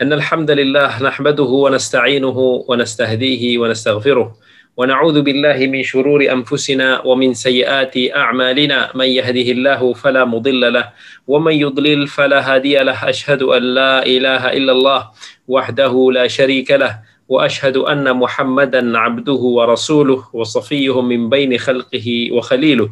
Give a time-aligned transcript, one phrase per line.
[0.00, 2.38] أن الحمد لله نحمده ونستعينه
[2.68, 4.36] ونستهديه ونستغفره
[4.76, 8.90] ونعوذ بالله من شرور أنفسنا ومن سيئات أعمالنا.
[8.94, 10.88] من يهده الله فلا مضل له
[11.28, 13.08] ومن يضلل فلا هادي له.
[13.08, 15.00] أشهد أن لا إله إلا الله
[15.48, 16.98] وحده لا شريك له
[17.28, 22.88] وأشهد أن محمدا عبده ورسوله وصفيه من بين خلقه وخليله.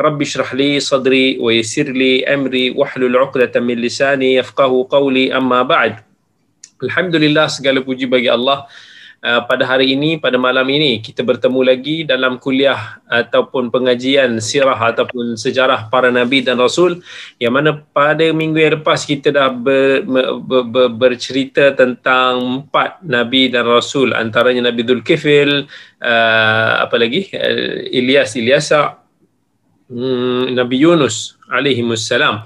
[0.00, 5.36] رب اشرح لي صدري ويسر لي أمري واحلل عقدة من لساني يفقه قولي.
[5.36, 6.11] أما بعد
[6.82, 8.66] Alhamdulillah segala puji bagi Allah.
[9.22, 14.74] Uh, pada hari ini pada malam ini kita bertemu lagi dalam kuliah ataupun pengajian sirah
[14.74, 16.98] ataupun sejarah para nabi dan rasul
[17.38, 22.98] yang mana pada minggu yang lepas kita dah ber, ber, ber, ber, bercerita tentang empat
[23.06, 25.70] nabi dan rasul antaranya Nabi Dzulkifil
[26.02, 27.30] uh, ah, apa lagi?
[27.30, 29.06] Uh, Ilyas Ilyasa
[29.86, 32.42] um, Nabi Yunus alaihi wassalam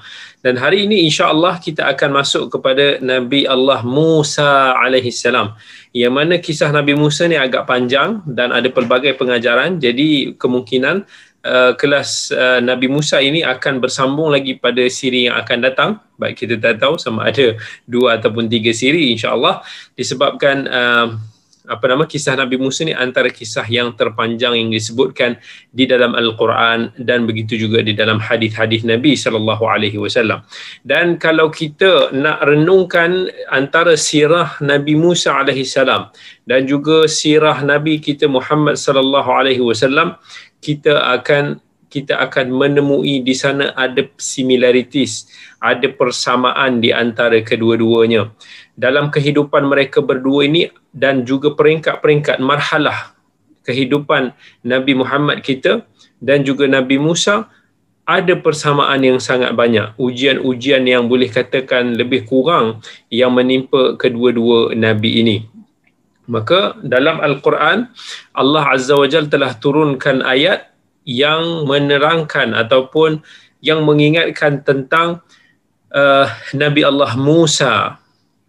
[0.46, 5.58] dan hari ini insya-Allah kita akan masuk kepada Nabi Allah Musa alaihi salam.
[5.90, 9.82] Yang mana kisah Nabi Musa ni agak panjang dan ada pelbagai pengajaran.
[9.82, 11.02] Jadi kemungkinan
[11.42, 15.90] uh, kelas uh, Nabi Musa ini akan bersambung lagi pada siri yang akan datang.
[16.14, 19.66] Baik kita tak tahu sama ada dua ataupun tiga siri insya-Allah
[19.98, 21.06] disebabkan uh,
[21.66, 25.36] apa nama kisah Nabi Musa ni antara kisah yang terpanjang yang disebutkan
[25.74, 30.46] di dalam Al-Quran dan begitu juga di dalam hadis-hadis Nabi sallallahu alaihi wasallam.
[30.86, 36.08] Dan kalau kita nak renungkan antara sirah Nabi Musa alaihi salam
[36.46, 40.14] dan juga sirah Nabi kita Muhammad sallallahu alaihi wasallam,
[40.62, 41.58] kita akan
[41.96, 48.28] kita akan menemui di sana ada similarities, ada persamaan di antara kedua-duanya.
[48.76, 53.16] Dalam kehidupan mereka berdua ini dan juga peringkat-peringkat marhalah
[53.64, 55.88] kehidupan Nabi Muhammad kita
[56.20, 57.48] dan juga Nabi Musa
[58.06, 59.98] ada persamaan yang sangat banyak.
[59.98, 62.78] Ujian-ujian yang boleh katakan lebih kurang
[63.10, 65.36] yang menimpa kedua-dua nabi ini.
[66.30, 67.90] Maka dalam al-Quran
[68.34, 70.75] Allah Azza wa Jalla telah turunkan ayat
[71.06, 73.22] yang menerangkan ataupun
[73.62, 75.22] yang mengingatkan tentang
[75.94, 78.02] uh, Nabi Allah Musa.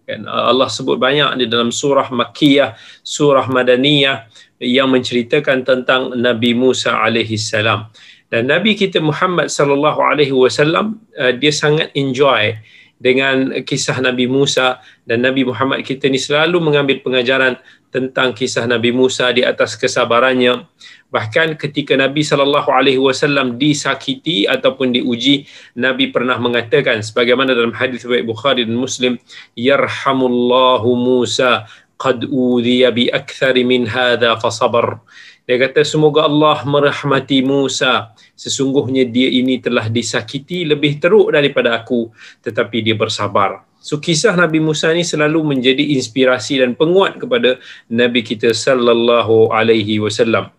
[0.03, 0.25] Kan?
[0.25, 2.75] Allah sebut banyak di dalam surah Makkiyah
[3.06, 4.25] surah Madaniyah
[4.57, 7.94] yang menceritakan tentang Nabi Musa alaihi salam.
[8.28, 12.57] Dan Nabi kita Muhammad sallallahu alaihi wasallam uh, dia sangat enjoy
[12.97, 14.81] dengan kisah Nabi Musa.
[15.06, 17.62] Dan Nabi Muhammad kita ni selalu mengambil pengajaran
[17.97, 20.69] tentang kisah Nabi Musa di atas kesabarannya.
[21.09, 28.06] Bahkan ketika Nabi sallallahu alaihi wasallam disakiti ataupun diuji Nabi pernah mengatakan sebagaimana dalam hadis
[28.06, 29.18] riwayat Bukhari dan Muslim
[29.58, 31.66] yarhamullahu Musa
[31.97, 35.02] qad udhiya bi akthar min hadha fa sabar
[35.47, 38.12] dia kata semoga Allah merahmati Musa.
[38.35, 42.12] Sesungguhnya dia ini telah disakiti lebih teruk daripada aku
[42.44, 48.25] tetapi dia bersabar So kisah Nabi Musa ni selalu menjadi inspirasi dan penguat kepada Nabi
[48.25, 50.49] kita sallallahu alaihi wasallam.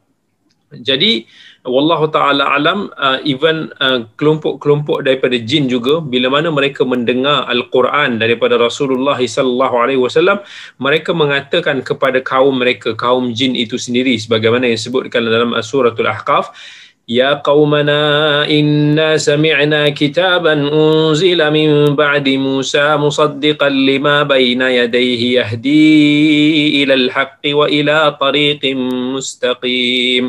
[0.69, 1.25] Jadi
[1.65, 8.21] wallahu taala alam uh, even uh, kelompok-kelompok daripada jin juga bila mana mereka mendengar al-Quran
[8.21, 10.45] daripada Rasulullah sallallahu alaihi wasallam
[10.77, 16.53] mereka mengatakan kepada kaum mereka kaum jin itu sendiri sebagaimana yang disebutkan dalam suratul ahqaf
[17.10, 18.02] يا قومنا
[18.48, 28.18] إنا سمعنا كتابا أنزل من بعد موسى مصدقا لما بين يديه يهدي إلى الحق وإلى
[28.20, 28.64] طريق
[29.16, 30.26] مستقيم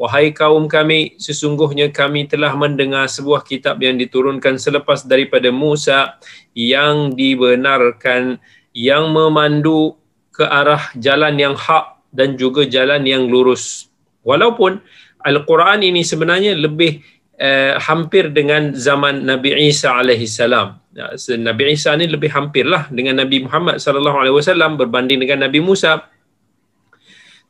[0.00, 6.16] Wahai kaum kami, sesungguhnya kami telah mendengar sebuah kitab yang diturunkan selepas daripada Musa
[6.56, 8.40] yang dibenarkan,
[8.72, 10.00] yang memandu
[10.32, 13.92] ke arah jalan yang hak dan juga jalan yang lurus.
[14.24, 14.80] Walaupun
[15.25, 17.01] Al-Quran ini sebenarnya lebih
[17.41, 20.77] eh, hampir dengan zaman Nabi Isa alaihi salam.
[20.95, 25.59] Ya, Nabi Isa ni lebih hampirlah dengan Nabi Muhammad sallallahu alaihi wasallam berbanding dengan Nabi
[25.59, 26.07] Musa.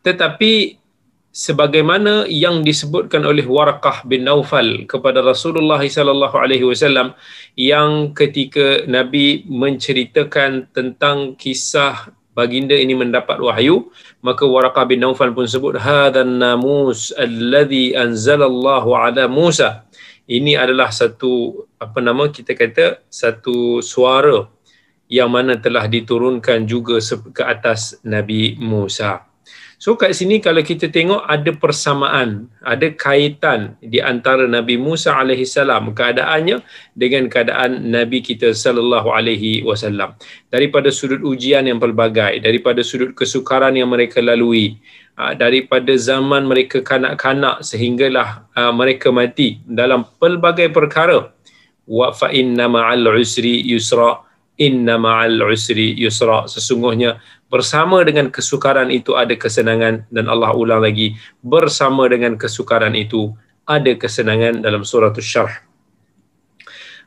[0.02, 0.82] Tetapi
[1.36, 7.12] sebagaimana yang disebutkan oleh Warqah bin Naufal kepada Rasulullah sallallahu alaihi wasallam
[7.60, 13.92] yang ketika Nabi menceritakan tentang kisah baginda ini mendapat wahyu
[14.26, 19.86] maka Warqah bin Naufal pun sebut hadan namus alladhi anzalallahu ala Musa
[20.26, 24.50] ini adalah satu apa nama kita kata satu suara
[25.06, 26.98] yang mana telah diturunkan juga
[27.30, 29.22] ke atas Nabi Musa.
[29.86, 35.46] So kat sini kalau kita tengok ada persamaan, ada kaitan di antara Nabi Musa alaihi
[35.46, 36.58] salam keadaannya
[36.98, 40.18] dengan keadaan Nabi kita sallallahu alaihi wasallam.
[40.50, 44.82] Daripada sudut ujian yang pelbagai, daripada sudut kesukaran yang mereka lalui,
[45.22, 51.30] ah, daripada zaman mereka kanak-kanak sehinggalah ah, mereka mati dalam pelbagai perkara.
[51.86, 54.26] Wa fa inna ma'al usri yusra
[54.58, 61.14] inna ma'al usri yusra sesungguhnya bersama dengan kesukaran itu ada kesenangan dan Allah ulang lagi
[61.46, 63.32] bersama dengan kesukaran itu
[63.66, 65.54] ada kesenangan dalam surah syarh.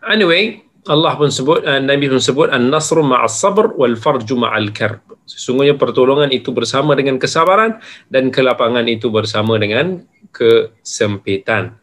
[0.06, 5.04] Anyway Allah pun sebut uh, Nabi pun sebut an-nasru ma'as sabr wal farju ma'al karb.
[5.28, 7.76] Sesungguhnya pertolongan itu bersama dengan kesabaran
[8.08, 10.00] dan kelapangan itu bersama dengan
[10.32, 11.76] kesempitan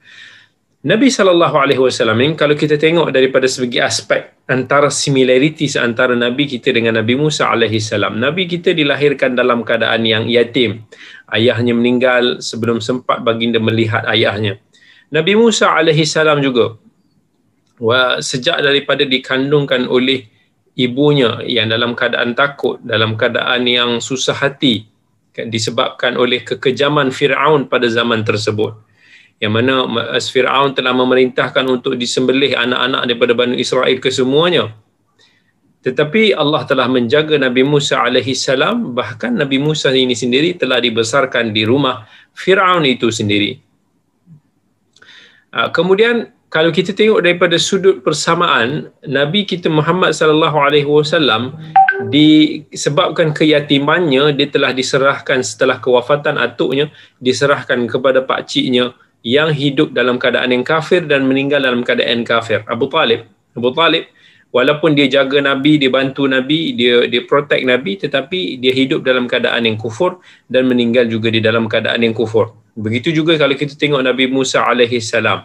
[0.86, 6.46] Nabi sallallahu alaihi wasallam ini kalau kita tengok daripada segi aspek antara similariti antara nabi
[6.46, 8.22] kita dengan Nabi Musa alaihi salam.
[8.22, 10.86] Nabi kita dilahirkan dalam keadaan yang yatim.
[11.26, 14.62] Ayahnya meninggal sebelum sempat baginda melihat ayahnya.
[15.10, 16.78] Nabi Musa alaihi salam juga
[18.22, 20.30] sejak daripada dikandungkan oleh
[20.78, 24.86] ibunya yang dalam keadaan takut, dalam keadaan yang susah hati
[25.34, 28.85] disebabkan oleh kekejaman Firaun pada zaman tersebut
[29.44, 29.84] yang mana
[30.20, 34.72] Fir'aun telah memerintahkan untuk disembelih anak-anak daripada Bani Israel kesemuanya.
[35.86, 41.54] Tetapi Allah telah menjaga Nabi Musa alaihi salam bahkan Nabi Musa ini sendiri telah dibesarkan
[41.54, 43.62] di rumah Fir'aun itu sendiri.
[45.54, 51.54] Ah, kemudian kalau kita tengok daripada sudut persamaan Nabi kita Muhammad sallallahu alaihi wasallam
[52.10, 56.90] disebabkan keyatimannya dia telah diserahkan setelah kewafatan atuknya
[57.20, 62.62] diserahkan kepada pak ciknya yang hidup dalam keadaan yang kafir dan meninggal dalam keadaan kafir.
[62.70, 63.26] Abu Talib.
[63.58, 64.06] Abu Talib
[64.54, 69.26] walaupun dia jaga Nabi, dia bantu Nabi, dia dia protect Nabi tetapi dia hidup dalam
[69.26, 72.54] keadaan yang kufur dan meninggal juga di dalam keadaan yang kufur.
[72.78, 75.42] Begitu juga kalau kita tengok Nabi Musa alaihi salam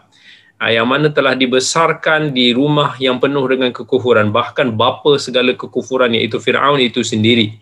[0.60, 6.12] ah, yang mana telah dibesarkan di rumah yang penuh dengan kekufuran bahkan bapa segala kekufuran
[6.12, 7.56] iaitu Firaun itu sendiri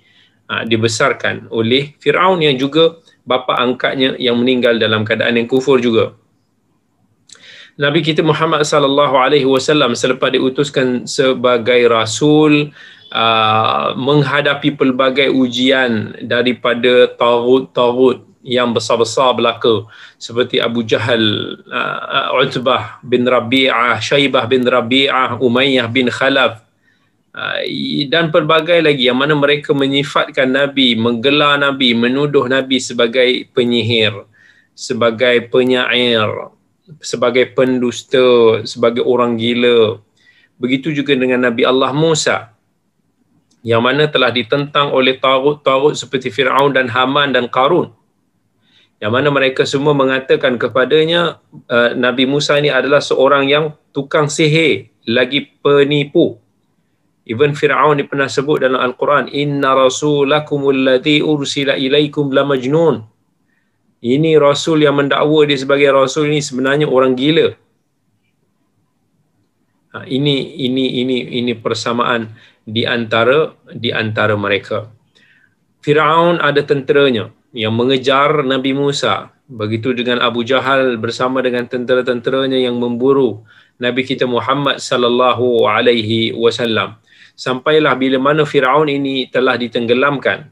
[0.50, 2.98] ah, dibesarkan oleh Firaun yang juga
[3.28, 6.16] bapa angkatnya yang meninggal dalam keadaan yang kufur juga.
[7.78, 12.74] Nabi kita Muhammad sallallahu alaihi wasallam selepas diutuskan sebagai rasul
[13.14, 19.86] uh, menghadapi pelbagai ujian daripada tagut-tagut yang besar-besar belaka
[20.18, 21.22] seperti Abu Jahal,
[21.70, 26.64] uh, Utbah bin Rabi'ah, Syaibah bin Rabi'ah, Umayyah bin Khalaf,
[28.08, 34.26] dan pelbagai lagi yang mana mereka menyifatkan Nabi, menggelar Nabi, menuduh Nabi sebagai penyihir,
[34.74, 36.50] sebagai penyair,
[36.98, 40.00] sebagai pendusta, sebagai orang gila.
[40.58, 42.58] Begitu juga dengan Nabi Allah Musa
[43.66, 47.90] yang mana telah ditentang oleh tarut-tarut seperti Fir'aun dan Haman dan Qarun.
[48.98, 51.38] Yang mana mereka semua mengatakan kepadanya
[51.70, 56.38] uh, Nabi Musa ini adalah seorang yang tukang sihir, lagi penipu.
[57.28, 63.04] Even Fir'aun pernah sebut dalam Al-Quran, Inna rasulakumul ladhi ursila ilaikum la majnun.
[64.00, 67.52] Ini rasul yang mendakwa dia sebagai rasul ini sebenarnya orang gila.
[69.92, 72.32] Ha, ini ini ini ini persamaan
[72.64, 74.88] di antara di antara mereka.
[75.84, 79.36] Firaun ada tenteranya yang mengejar Nabi Musa.
[79.48, 83.44] Begitu dengan Abu Jahal bersama dengan tentera-tenteranya yang memburu
[83.80, 87.00] Nabi kita Muhammad sallallahu alaihi wasallam
[87.38, 90.50] sampailah bila mana Firaun ini telah ditenggelamkan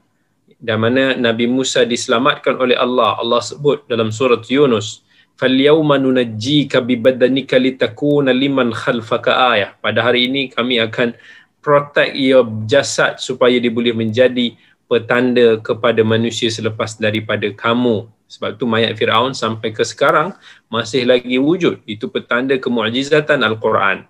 [0.62, 5.02] dan mana Nabi Musa diselamatkan oleh Allah Allah sebut dalam surat Yunus
[5.34, 9.70] falyawma nunajjika bibadanika litakuna liman khalfaka ayah.
[9.82, 11.12] Pada hari ini kami akan
[11.60, 14.54] protect your jasad supaya dia boleh menjadi
[14.86, 18.08] petanda kepada manusia selepas daripada kamu.
[18.26, 20.34] Sebab itu mayat Firaun sampai ke sekarang
[20.70, 21.82] masih lagi wujud.
[21.86, 24.06] Itu petanda kemu'jizatan al-Quran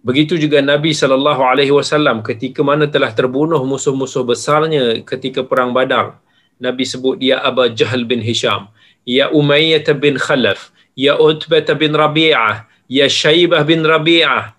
[0.00, 6.16] Begitu juga Nabi sallallahu alaihi wasallam ketika mana telah terbunuh musuh-musuh besarnya ketika perang Badar.
[6.56, 8.72] Nabi sebut dia Abu Jahal bin Hisham,
[9.04, 14.56] ya Umayyah bin Khalaf, ya Utbah bin Rabi'ah, ya Shaybah bin Rabi'ah.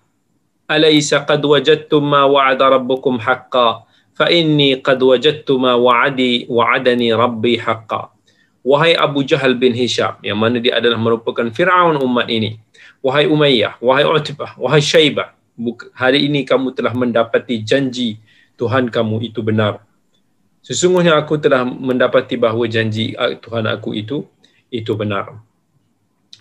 [0.70, 3.82] Alaysa qad wajadtum ma wa'ada rabbukum haqqan?
[4.14, 8.10] Fa inni qad wajadtu ma wa'adi wa'adani rabbi haqqan.
[8.62, 12.62] Wahai Abu Jahal bin Hisham, yang mana dia adalah merupakan Fir'aun umat ini
[13.02, 15.34] wahai Umayyah, wahai Utbah, wahai Syaibah,
[15.92, 18.22] hari ini kamu telah mendapati janji
[18.56, 19.82] Tuhan kamu itu benar.
[20.62, 24.22] Sesungguhnya aku telah mendapati bahawa janji ah, Tuhan aku itu
[24.70, 25.42] itu benar.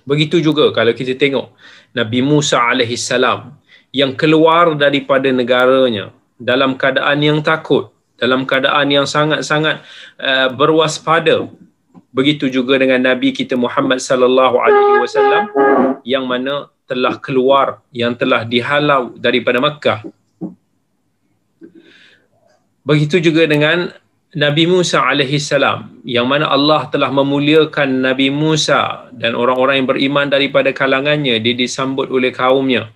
[0.05, 1.49] Begitu juga kalau kita tengok
[1.97, 3.57] Nabi Musa alaihi salam
[3.89, 9.81] yang keluar daripada negaranya dalam keadaan yang takut, dalam keadaan yang sangat-sangat
[10.21, 11.49] uh, berwaspada
[12.11, 15.43] Begitu juga dengan Nabi kita Muhammad sallallahu alaihi wasallam
[16.03, 20.03] yang mana telah keluar yang telah dihalau daripada Makkah.
[22.83, 23.95] Begitu juga dengan
[24.31, 30.27] Nabi Musa alaihi salam yang mana Allah telah memuliakan Nabi Musa dan orang-orang yang beriman
[30.27, 32.91] daripada kalangannya dia disambut oleh kaumnya.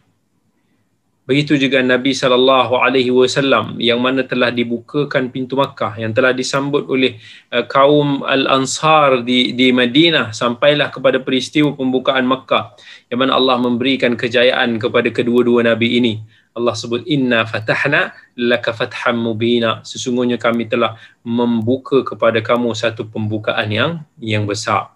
[1.25, 6.86] Begitu juga Nabi sallallahu alaihi wasallam yang mana telah dibukakan pintu Makkah yang telah disambut
[6.86, 7.17] oleh
[7.50, 12.77] uh, kaum Al-Ansar di di Madinah sampailah kepada peristiwa pembukaan Makkah
[13.10, 16.22] yang mana Allah memberikan kejayaan kepada kedua-dua nabi ini.
[16.53, 19.82] Allah sebut inna fatahna laka fatham mubina.
[19.82, 20.94] Sesungguhnya kami telah
[21.25, 23.91] membuka kepada kamu satu pembukaan yang
[24.22, 24.94] yang besar.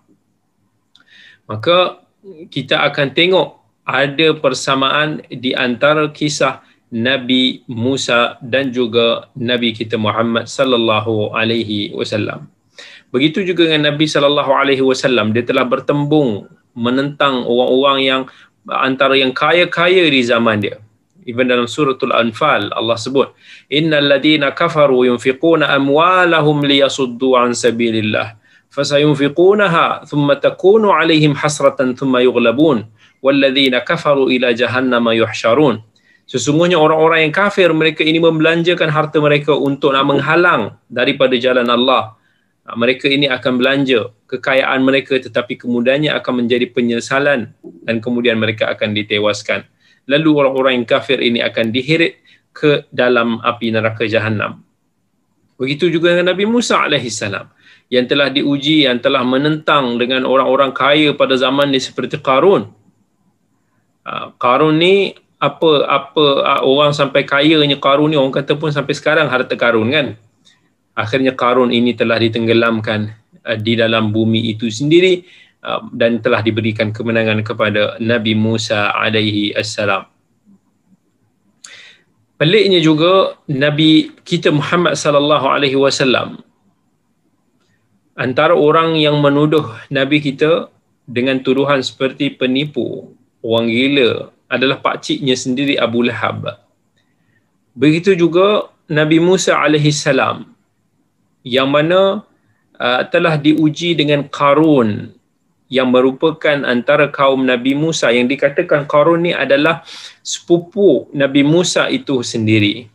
[1.50, 2.06] Maka
[2.54, 3.59] kita akan tengok
[3.90, 6.62] ada persamaan di antara kisah
[6.94, 12.50] Nabi Musa dan juga Nabi kita Muhammad sallallahu alaihi wasallam.
[13.10, 16.46] Begitu juga dengan Nabi sallallahu alaihi wasallam dia telah bertembung
[16.78, 18.22] menentang orang-orang yang
[18.70, 20.78] antara yang kaya-kaya di zaman dia.
[21.26, 23.34] Even dalam suratul Anfal Allah sebut
[23.70, 28.34] innal ladina kafaru yunfiquna amwalahum liyasuddu an sabilillah
[28.74, 35.84] fasayunfiqunaha thumma takunu alaihim hasratan thumma yughlabun walladzina kafaru ila jahannam yuhsyarun
[36.30, 42.14] sesungguhnya orang-orang yang kafir mereka ini membelanjakan harta mereka untuk nak menghalang daripada jalan Allah.
[42.70, 47.50] Mereka ini akan belanja kekayaan mereka tetapi kemudiannya akan menjadi penyesalan
[47.82, 49.66] dan kemudian mereka akan ditewaskan.
[50.06, 52.22] Lalu orang-orang yang kafir ini akan diheret
[52.54, 54.70] ke dalam api neraka jahanam
[55.60, 57.52] begitu juga dengan Nabi Musa alaihissalam
[57.92, 62.72] yang telah diuji yang telah menentang dengan orang-orang kaya pada zaman ini seperti Qarun.
[64.10, 68.98] Ah, Qarun ni apa apa ah, orang sampai kayanya Qarun ni orang kata pun sampai
[68.98, 70.18] sekarang harta Qarun kan.
[70.98, 73.14] Akhirnya Qarun ini telah ditenggelamkan
[73.46, 75.46] ah, di dalam bumi itu sendiri
[75.92, 80.08] dan telah diberikan kemenangan kepada Nabi Musa alaihi assalam.
[82.40, 86.40] Peliknya juga Nabi kita Muhammad sallallahu alaihi wasallam
[88.16, 90.72] antara orang yang menuduh Nabi kita
[91.04, 93.12] dengan tuduhan seperti penipu,
[93.44, 96.58] orang gila adalah pakciknya sendiri Abu Lahab.
[97.78, 100.50] Begitu juga Nabi Musa alaihi salam
[101.46, 102.26] yang mana
[102.76, 105.14] uh, telah diuji dengan Qarun
[105.70, 109.86] yang merupakan antara kaum Nabi Musa yang dikatakan Qarun ni adalah
[110.26, 112.90] sepupu Nabi Musa itu sendiri.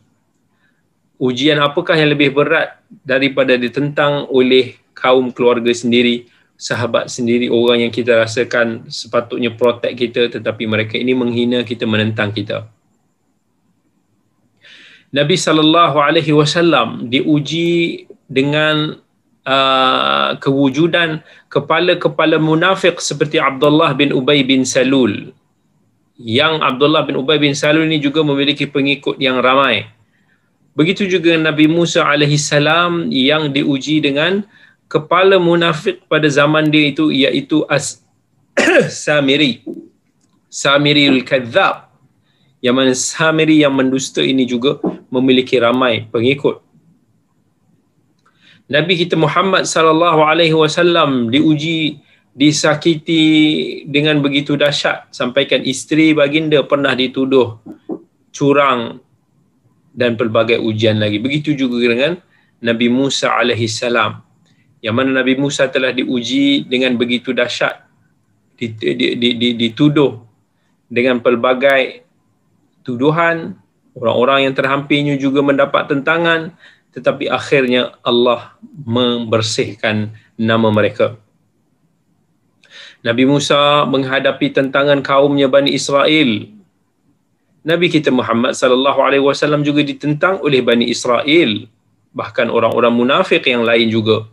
[1.15, 2.75] Ujian apakah yang lebih berat
[3.07, 10.21] daripada ditentang oleh kaum keluarga sendiri, sahabat sendiri, orang yang kita rasakan sepatutnya protect kita
[10.31, 12.67] tetapi mereka ini menghina kita, menentang kita.
[15.15, 18.99] Nabi sallallahu alaihi wasallam diuji dengan
[19.47, 25.31] uh, kewujudan kepala-kepala munafik seperti Abdullah bin Ubay bin Salul.
[26.19, 29.87] Yang Abdullah bin Ubay bin Salul ini juga memiliki pengikut yang ramai.
[30.75, 34.43] Begitu juga Nabi Musa alaihi salam yang diuji dengan
[34.85, 38.01] kepala munafik pada zaman dia itu iaitu As
[39.05, 39.65] Samiri.
[40.47, 41.91] Samiri al-Kadzab.
[42.63, 46.63] Yang mana Samiri yang mendusta ini juga memiliki ramai pengikut.
[48.65, 52.01] Nabi kita Muhammad sallallahu alaihi wasallam diuji
[52.33, 53.21] disakiti
[53.85, 57.61] dengan begitu dahsyat sampaikan isteri baginda pernah dituduh
[58.33, 58.97] curang
[59.93, 61.21] dan pelbagai ujian lagi.
[61.21, 62.17] Begitu juga dengan
[62.65, 64.24] Nabi Musa alaihi salam
[64.85, 67.89] yang mana Nabi Musa telah diuji dengan begitu dahsyat.
[68.53, 70.21] Dituduh
[70.85, 72.05] dengan pelbagai
[72.85, 73.57] tuduhan
[73.97, 76.53] orang-orang yang terhampirnya juga mendapat tentangan
[76.93, 78.53] tetapi akhirnya Allah
[78.85, 81.17] membersihkan nama mereka.
[83.01, 86.45] Nabi Musa menghadapi tentangan kaumnya Bani Israel.
[87.65, 91.65] Nabi kita Muhammad sallallahu alaihi wasallam juga ditentang oleh Bani Israel.
[92.13, 94.29] Bahkan orang-orang munafik yang lain juga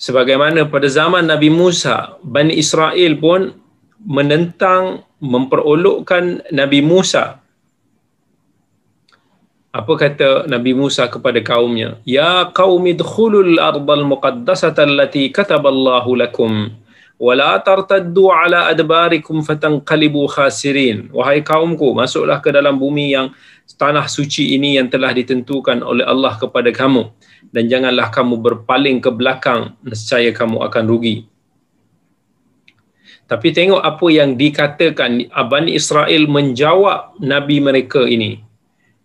[0.00, 3.52] sebagaimana pada zaman Nabi Musa Bani Israel pun
[4.00, 7.36] menentang memperolokkan Nabi Musa.
[9.70, 12.00] Apa kata Nabi Musa kepada kaumnya?
[12.08, 16.74] Ya qaumi dkhulul ardal muqaddasata allati kataballahu lakum
[17.20, 21.12] wa la tartaddu ala adbarikum fatanqalibu khasirin.
[21.14, 23.30] Wahai kaumku masuklah ke dalam bumi yang
[23.78, 27.06] tanah suci ini yang telah ditentukan oleh Allah kepada kamu
[27.50, 31.26] dan janganlah kamu berpaling ke belakang nescaya kamu akan rugi.
[33.30, 38.42] Tapi tengok apa yang dikatakan Bani Israel menjawab nabi mereka ini.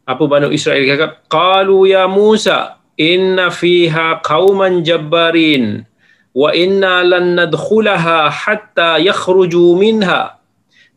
[0.06, 5.86] Apa Bani Israel kata qalu ya Musa inna fiha qauman jabbarin
[6.34, 10.42] wa inna lan nadkhulaha hatta yakhruju minha.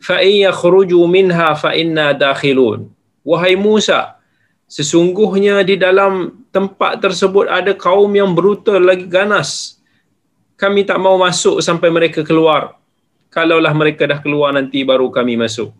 [0.00, 2.88] Fa in yakhruju minha fa inna dakhilun.
[3.28, 4.16] Wahai Musa
[4.72, 9.78] sesungguhnya di dalam tempat tersebut ada kaum yang brutal lagi ganas
[10.58, 12.74] kami tak mau masuk sampai mereka keluar
[13.30, 15.70] kalaulah mereka dah keluar nanti baru kami masuk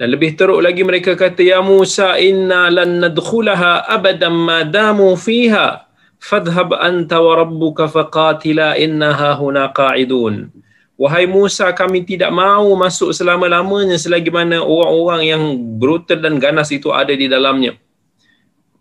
[0.00, 5.84] Dan lebih teruk lagi mereka kata ya Musa inna lan nadkhulaha abadan ma damu fiha
[6.16, 10.48] fadhhab anta wa rabbuka faqatila innaha huna qa'idun.
[10.96, 15.42] Wahai Musa kami tidak mau masuk selama-lamanya selagi mana orang-orang yang
[15.76, 17.76] brutal dan ganas itu ada di dalamnya.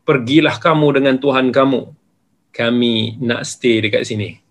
[0.09, 1.93] Pergilah kamu dengan Tuhan kamu.
[2.49, 4.41] Kami nak stay dekat sini.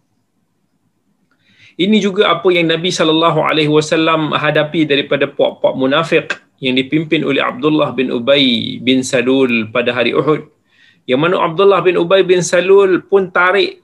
[1.75, 7.43] Ini juga apa yang Nabi sallallahu alaihi wasallam hadapi daripada puak-puak munafik yang dipimpin oleh
[7.43, 10.47] Abdullah bin Ubay bin Salul pada hari Uhud.
[11.11, 13.83] Yang mana Abdullah bin Ubay bin Salul pun tarik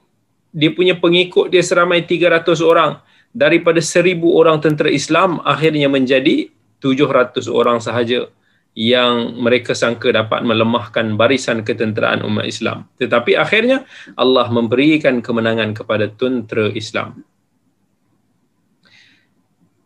[0.55, 3.03] dia punya pengikut dia seramai 300 orang
[3.35, 6.47] daripada 1000 orang tentera Islam akhirnya menjadi
[6.79, 8.31] 700 orang sahaja
[8.75, 12.91] yang mereka sangka dapat melemahkan barisan ketenteraan umat Islam.
[12.99, 13.87] Tetapi akhirnya
[14.19, 17.23] Allah memberikan kemenangan kepada tentera Islam.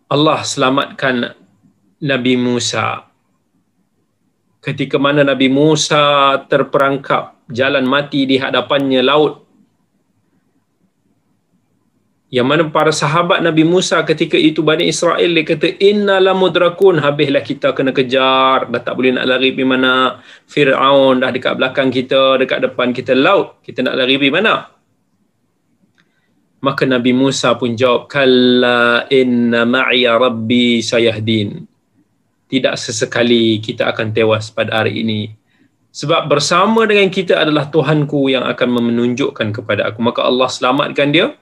[0.09, 1.37] Allah selamatkan
[2.01, 3.05] Nabi Musa.
[4.59, 9.48] Ketika mana Nabi Musa terperangkap jalan mati di hadapannya laut.
[12.29, 17.41] Yang mana para sahabat Nabi Musa ketika itu Bani Israel dia kata inna lamudrakun habislah
[17.41, 22.37] kita kena kejar dah tak boleh nak lari pergi mana Fir'aun dah dekat belakang kita
[22.37, 24.69] dekat depan kita laut kita nak lari pergi mana
[26.59, 31.63] Maka Nabi Musa pun jawab, Kalla inna ma'iya rabbi sayahdin.
[32.51, 35.31] Tidak sesekali kita akan tewas pada hari ini.
[35.95, 40.03] Sebab bersama dengan kita adalah Tuhanku yang akan menunjukkan kepada aku.
[40.03, 41.38] Maka Allah selamatkan dia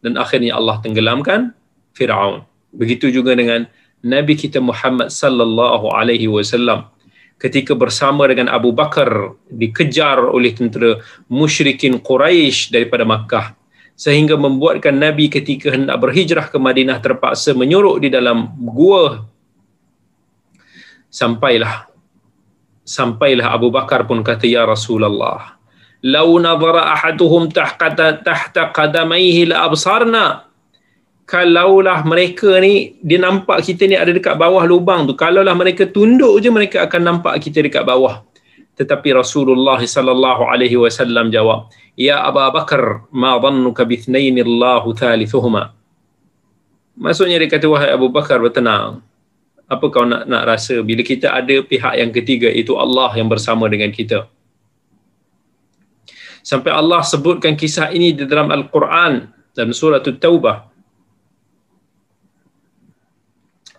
[0.00, 1.52] dan akhirnya Allah tenggelamkan
[1.92, 2.44] Fir'aun.
[2.72, 3.68] Begitu juga dengan
[4.00, 6.88] Nabi kita Muhammad sallallahu alaihi wasallam.
[7.40, 13.56] Ketika bersama dengan Abu Bakar dikejar oleh tentera musyrikin Quraisy daripada Makkah.
[13.96, 19.28] Sehingga membuatkan Nabi ketika hendak berhijrah ke Madinah terpaksa menyuruh di dalam gua.
[21.12, 21.90] Sampailah
[22.90, 25.59] sampailah Abu Bakar pun kata ya Rasulullah
[26.04, 30.48] lau nadhara ahaduhum tahta tahta qadamaihi la absarna
[31.28, 36.40] kalaulah mereka ni dia nampak kita ni ada dekat bawah lubang tu kalaulah mereka tunduk
[36.42, 38.24] je mereka akan nampak kita dekat bawah
[38.74, 41.68] tetapi Rasulullah sallallahu alaihi wasallam jawab
[42.00, 45.76] Ya Abu Bakar, ma dhannuka bi ithnain Allah thalithuhuma.
[46.96, 49.04] Maksudnya dia kata wahai Abu Bakar bertenang.
[49.68, 53.68] Apa kau nak nak rasa bila kita ada pihak yang ketiga itu Allah yang bersama
[53.68, 54.24] dengan kita
[56.45, 60.75] Sampai Allah sebutkan kisah ini di dalam Al-Quran dalam surah At-Taubah.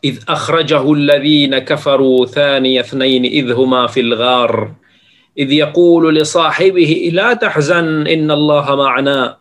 [0.04, 4.52] إذ أخرجه الذين كفروا ثاني اثنين إذ هما في الغار
[5.38, 9.36] إذ يقول لصاحبه لا تحزن إن الله معنا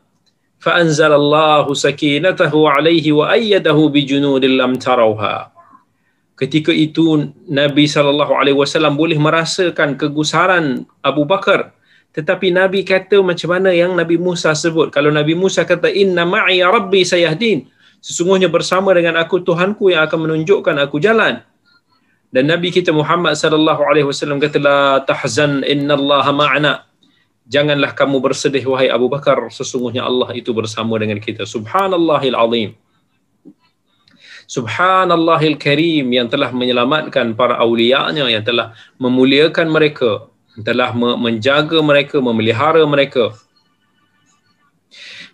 [0.60, 5.56] فأنزل الله سكينته عليه وأيده بجنود لم تروها
[6.36, 11.71] ketika itu Nabi sallallahu alaihi wasallam boleh merasakan kegusaran Abu Bakar
[12.11, 16.59] tetapi Nabi kata macam mana yang Nabi Musa sebut kalau Nabi Musa kata inna ma'i
[16.62, 17.70] rabbi sayahdin
[18.03, 21.44] sesungguhnya bersama dengan aku Tuhanku yang akan menunjukkan aku jalan
[22.31, 26.87] dan Nabi kita Muhammad sallallahu alaihi wasallam kata la tahzan innallaha ma'ana.
[27.51, 31.42] Janganlah kamu bersedih wahai Abu Bakar, sesungguhnya Allah itu bersama dengan kita.
[31.42, 32.70] Subhanallahil azim.
[34.46, 40.30] Subhanallahil karim yang telah menyelamatkan para aulianya yang telah memuliakan mereka,
[40.66, 43.35] telah menjaga mereka, memelihara mereka.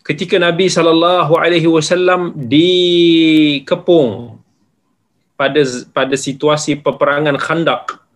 [0.07, 4.39] Ketika Nabi sallallahu alaihi wasallam dikepung
[5.35, 5.61] pada
[5.93, 8.07] pada situasi peperangan Khandaq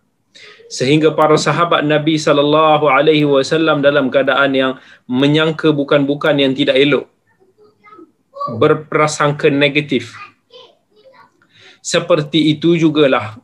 [0.71, 4.71] sehingga para sahabat Nabi sallallahu alaihi wasallam dalam keadaan yang
[5.03, 7.11] menyangka bukan-bukan yang tidak elok
[8.55, 10.15] berprasangka negatif
[11.83, 13.35] seperti itu jugalah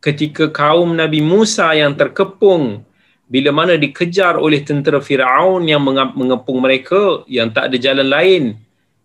[0.00, 2.86] ketika kaum Nabi Musa yang terkepung
[3.30, 5.80] bila mana dikejar oleh tentera Firaun yang
[6.18, 8.44] mengepung mereka yang tak ada jalan lain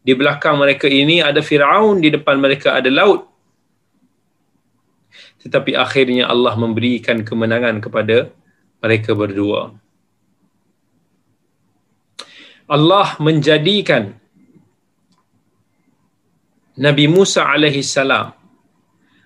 [0.02, 3.30] di belakang mereka ini ada Firaun di depan mereka ada laut
[5.46, 8.34] tetapi akhirnya Allah memberikan kemenangan kepada
[8.82, 9.78] mereka berdua.
[12.66, 14.18] Allah menjadikan
[16.74, 18.34] Nabi Musa alaihi salam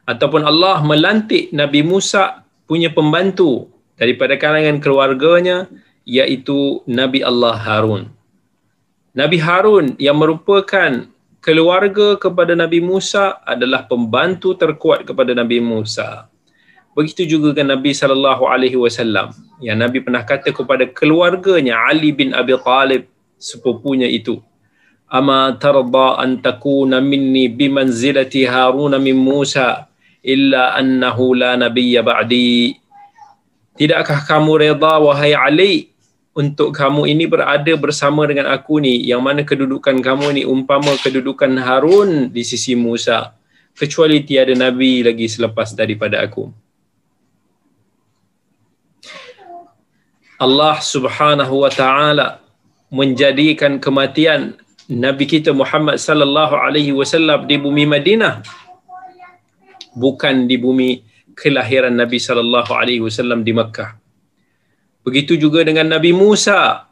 [0.04, 5.68] ataupun Allah melantik Nabi Musa punya pembantu daripada kalangan keluarganya
[6.08, 8.08] iaitu Nabi Allah Harun.
[9.12, 11.06] Nabi Harun yang merupakan
[11.44, 16.32] keluarga kepada Nabi Musa adalah pembantu terkuat kepada Nabi Musa.
[16.96, 19.36] Begitu juga dengan Nabi sallallahu alaihi wasallam.
[19.60, 24.40] Yang Nabi pernah kata kepada keluarganya Ali bin Abi Talib sepupunya itu.
[25.10, 29.90] Ama tarda an takuna minni bimanzilati Harun min Musa
[30.22, 32.78] illa annahu la nabiyya ba'di
[33.80, 35.96] tidakkah kamu reda wahai Ali
[36.36, 39.00] untuk kamu ini berada bersama dengan aku ni?
[39.08, 40.42] Yang mana kedudukan kamu ni?
[40.44, 43.32] Umpama kedudukan Harun di sisi Musa.
[43.74, 46.52] Kecuali tiada nabi lagi selepas daripada aku.
[50.40, 52.44] Allah Subhanahu wa taala
[52.92, 54.56] menjadikan kematian
[54.90, 58.42] Nabi kita Muhammad sallallahu alaihi wasallam di bumi Madinah.
[59.94, 61.09] Bukan di bumi
[61.40, 63.96] kelahiran Nabi sallallahu alaihi wasallam di Makkah.
[65.08, 66.92] Begitu juga dengan Nabi Musa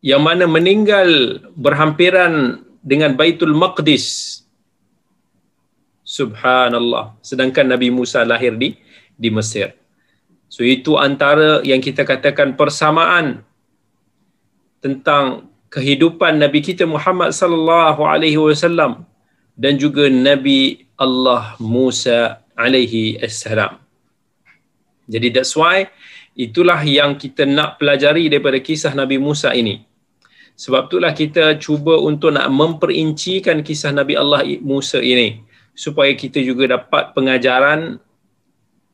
[0.00, 4.40] yang mana meninggal berhampiran dengan Baitul Maqdis.
[6.02, 7.14] Subhanallah.
[7.22, 8.74] Sedangkan Nabi Musa lahir di
[9.14, 9.76] di Mesir.
[10.50, 13.46] So itu antara yang kita katakan persamaan
[14.82, 19.08] tentang kehidupan Nabi kita Muhammad sallallahu alaihi wasallam
[19.56, 23.80] dan juga Nabi Allah Musa alaihi assalam.
[25.10, 25.90] Jadi that's why
[26.38, 29.84] itulah yang kita nak pelajari daripada kisah Nabi Musa ini.
[30.56, 36.76] Sebab itulah kita cuba untuk nak memperincikan kisah Nabi Allah Musa ini supaya kita juga
[36.76, 37.96] dapat pengajaran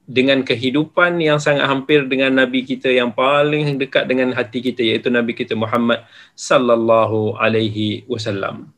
[0.09, 5.12] dengan kehidupan yang sangat hampir dengan nabi kita yang paling dekat dengan hati kita iaitu
[5.12, 6.01] nabi kita Muhammad
[6.33, 8.73] sallallahu alaihi wasallam.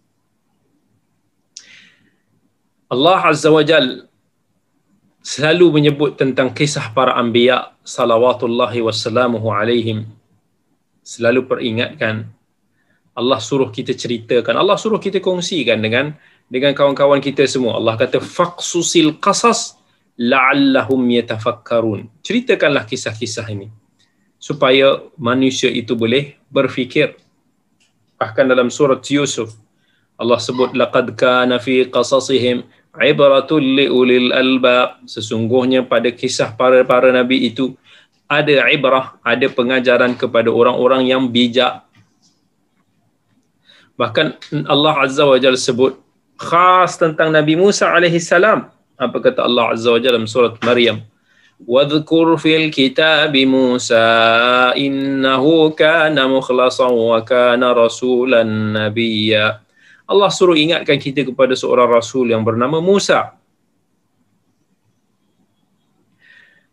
[2.90, 4.09] Allah Azza wa Jal
[5.20, 10.08] selalu menyebut tentang kisah para anbiya salawatullahi wassalamuhu alaihim.
[11.04, 12.28] Selalu peringatkan
[13.16, 16.16] Allah suruh kita ceritakan Allah suruh kita kongsikan dengan
[16.48, 17.76] dengan kawan-kawan kita semua.
[17.76, 19.76] Allah kata faqsusil qasas
[20.16, 22.08] la'allahum yatafakkarun.
[22.24, 23.68] Ceritakanlah kisah-kisah ini
[24.40, 27.16] supaya manusia itu boleh berfikir.
[28.16, 29.52] Bahkan dalam surat Yusuf
[30.20, 32.68] Allah sebut laqad kana fi qasasihim
[32.99, 37.75] ibratul liulil albab sesungguhnya pada kisah para-para nabi itu
[38.25, 41.85] ada ibrah ada pengajaran kepada orang-orang yang bijak
[43.95, 44.35] bahkan
[44.67, 45.95] Allah azza wa jalla sebut
[46.35, 48.67] khas tentang Nabi Musa alaihi salam
[48.99, 50.99] apa kata Allah azza wa jalla dalam surat Maryam
[51.67, 54.07] واذكر في الكتاب موسى
[54.75, 58.43] إنه كان مخلصا وكان رسولا
[58.75, 59.59] نبيا
[60.10, 63.38] Allah suruh ingatkan kita kepada seorang rasul yang bernama Musa.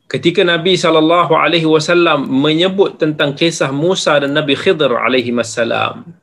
[0.10, 6.17] Ketika Nabi sallallahu alaihi wasallam menyebut tentang kisah Musa dan Nabi Khidir alaihi wasallam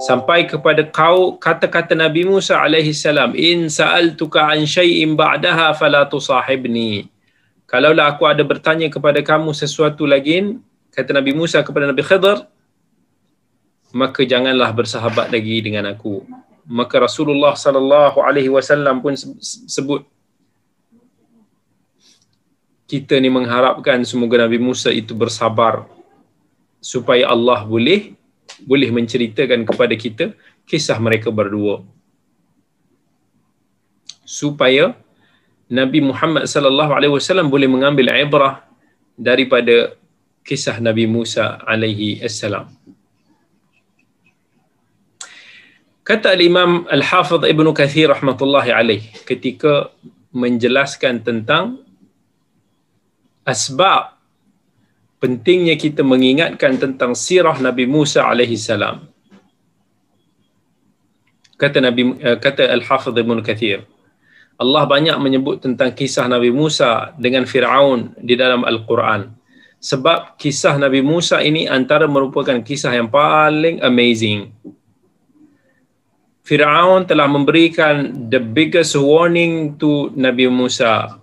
[0.00, 7.08] sampai kepada kau kata-kata Nabi Musa alaihi salam in sa'altuka an shay'in ba'daha fala tusahibni
[7.68, 10.56] kalaulah aku ada bertanya kepada kamu sesuatu lagi
[10.92, 12.48] kata Nabi Musa kepada Nabi Khidir
[13.92, 16.22] maka janganlah bersahabat lagi dengan aku
[16.70, 19.14] maka Rasulullah sallallahu alaihi wasallam pun
[19.76, 20.06] sebut
[22.90, 25.86] kita ni mengharapkan semoga Nabi Musa itu bersabar
[26.82, 28.14] supaya Allah boleh
[28.66, 30.24] boleh menceritakan kepada kita
[30.66, 31.82] kisah mereka berdua
[34.26, 34.94] supaya
[35.70, 38.62] Nabi Muhammad sallallahu alaihi wasallam boleh mengambil ibrah
[39.14, 39.94] daripada
[40.46, 42.66] kisah Nabi Musa alaihi assalam.
[46.10, 49.94] Kata Imam Al-Hafidh Ibn Kathir rahmatullahi alaih ketika
[50.34, 51.86] menjelaskan tentang
[53.46, 54.18] asbab
[55.22, 59.06] pentingnya kita mengingatkan tentang sirah Nabi Musa alaihi salam.
[61.54, 63.86] Kata Nabi eh, kata Al-Hafidh Ibn Kathir
[64.58, 69.30] Allah banyak menyebut tentang kisah Nabi Musa dengan Firaun di dalam Al-Quran.
[69.78, 74.50] Sebab kisah Nabi Musa ini antara merupakan kisah yang paling amazing.
[76.50, 81.22] Firaun telah memberikan the biggest warning to Nabi Musa.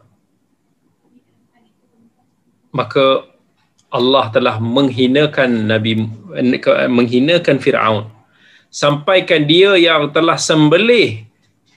[2.72, 3.28] Maka
[3.92, 6.08] Allah telah menghinakan Nabi
[6.88, 8.08] menghinakan Firaun.
[8.72, 11.28] Sampaikan dia yang telah sembelih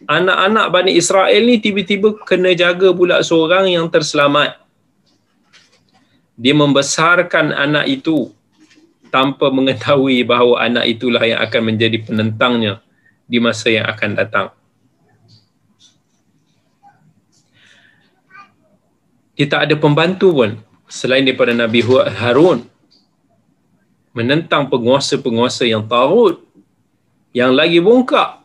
[0.07, 4.63] anak-anak Bani Israel ni tiba-tiba kena jaga pula seorang yang terselamat.
[6.39, 8.31] Dia membesarkan anak itu
[9.11, 12.79] tanpa mengetahui bahawa anak itulah yang akan menjadi penentangnya
[13.31, 14.47] di masa yang akan datang.
[19.38, 20.59] Dia tak ada pembantu pun
[20.90, 21.81] selain daripada Nabi
[22.19, 22.66] Harun
[24.11, 26.43] menentang penguasa-penguasa yang tarut
[27.31, 28.40] yang lagi bongkak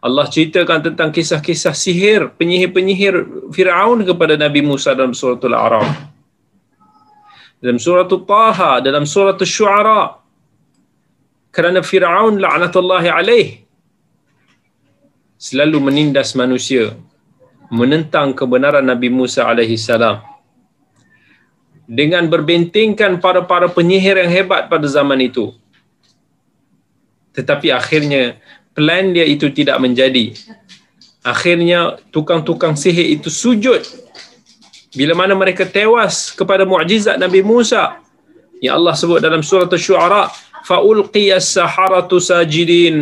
[0.00, 5.88] Allah ceritakan tentang kisah-kisah sihir, penyihir-penyihir Fir'aun kepada Nabi Musa dalam surah Al-A'raf.
[7.60, 10.19] Dalam surah Taha, dalam surah Syu'ara.
[11.50, 13.48] Kerana Fir'aun la'natullahi alaih.
[15.40, 16.92] selalu menindas manusia
[17.72, 20.20] menentang kebenaran Nabi Musa alaihi salam.
[21.88, 25.50] Dengan berbentengkan para-para penyihir yang hebat pada zaman itu.
[27.34, 28.38] Tetapi akhirnya
[28.76, 30.36] plan dia itu tidak menjadi.
[31.24, 33.82] Akhirnya tukang-tukang sihir itu sujud.
[34.94, 37.98] Bila mana mereka tewas kepada mukjizat Nabi Musa
[38.62, 40.30] yang Allah sebut dalam surah Asy-Syu'ara
[40.65, 42.95] فألقي السحرة ساجدين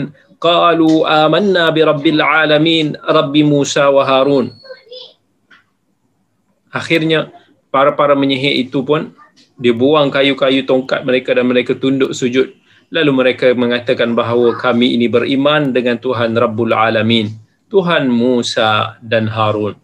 [0.43, 4.45] قالوا آمنا برب العالمين رب موسى وهارون
[6.73, 7.29] akhirnya
[7.69, 9.13] para-para menyihir itu pun
[9.55, 12.49] dibuang kayu-kayu tongkat mereka dan mereka tunduk sujud
[12.89, 17.29] lalu mereka mengatakan bahawa kami ini beriman dengan Tuhan Rabbul Alamin
[17.69, 19.77] Tuhan Musa dan Harun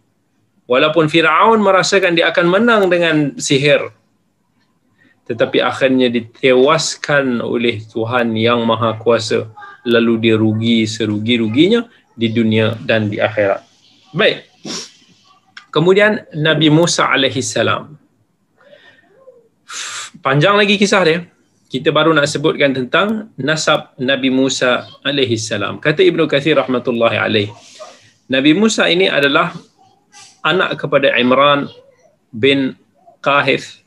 [0.66, 3.94] walaupun Firaun merasakan dia akan menang dengan sihir
[5.25, 9.49] tetapi akhirnya ditewaskan oleh Tuhan yang Maha Kuasa
[9.89, 13.65] lalu dia rugi serugi-ruginya di dunia dan di akhirat.
[14.13, 14.47] Baik.
[15.75, 17.99] Kemudian Nabi Musa alaihi salam.
[20.23, 21.19] Panjang lagi kisah dia.
[21.67, 25.83] Kita baru nak sebutkan tentang nasab Nabi Musa alaihi salam.
[25.83, 27.49] Kata Ibnu Katsir rahmatullahi alaih.
[28.31, 29.51] Nabi Musa ini adalah
[30.47, 31.67] anak kepada Imran
[32.31, 32.79] bin
[33.19, 33.83] Qahith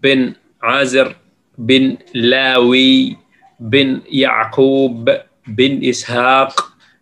[0.00, 0.32] bin
[0.66, 1.14] Azir
[1.54, 3.14] bin Lawi
[3.62, 5.06] bin Yaqub
[5.54, 6.52] bin Ishaq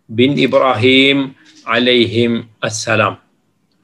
[0.05, 1.33] bin Ibrahim
[1.65, 3.17] alaihim assalam.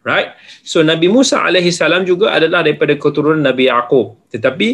[0.02, 0.34] Right?
[0.66, 4.18] So Nabi Musa alaihi salam juga adalah daripada keturunan Nabi Yaqub.
[4.34, 4.68] Tetapi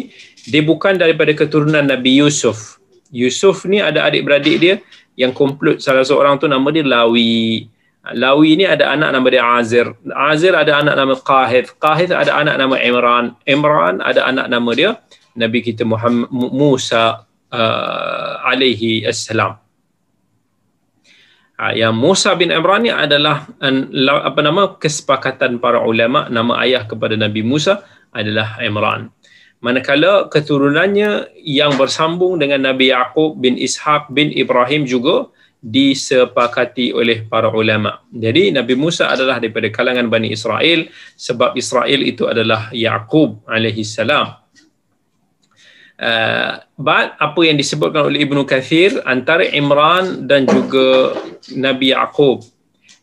[0.48, 2.80] dia bukan daripada keturunan Nabi Yusuf.
[3.12, 4.74] Yusuf ni ada adik-beradik dia
[5.16, 7.68] yang komplit salah seorang tu nama dia Lawi.
[8.16, 9.86] Lawi ni ada anak nama dia Azir.
[10.12, 11.76] Azir ada anak nama Qahith.
[11.76, 13.36] Qahith ada anak nama Imran.
[13.44, 14.90] Imran ada anak nama dia
[15.36, 19.60] Nabi kita Muhammad Musa uh, alaihi assalam.
[21.58, 23.50] Ha, yang Musa bin Imran ni adalah
[24.22, 27.82] apa nama kesepakatan para ulama nama ayah kepada Nabi Musa
[28.14, 29.10] adalah Imran.
[29.58, 35.34] Manakala keturunannya yang bersambung dengan Nabi Yaqub bin Ishaq bin Ibrahim juga
[35.68, 38.00] disepakati oleh para ulama.
[38.08, 44.32] Jadi Nabi Musa adalah daripada kalangan Bani Israel sebab Israel itu adalah Yaqub alaihi salam.
[45.98, 51.18] Uh, but apa yang disebutkan oleh Ibnu Kathir antara Imran dan juga
[51.58, 52.46] Nabi Yaqub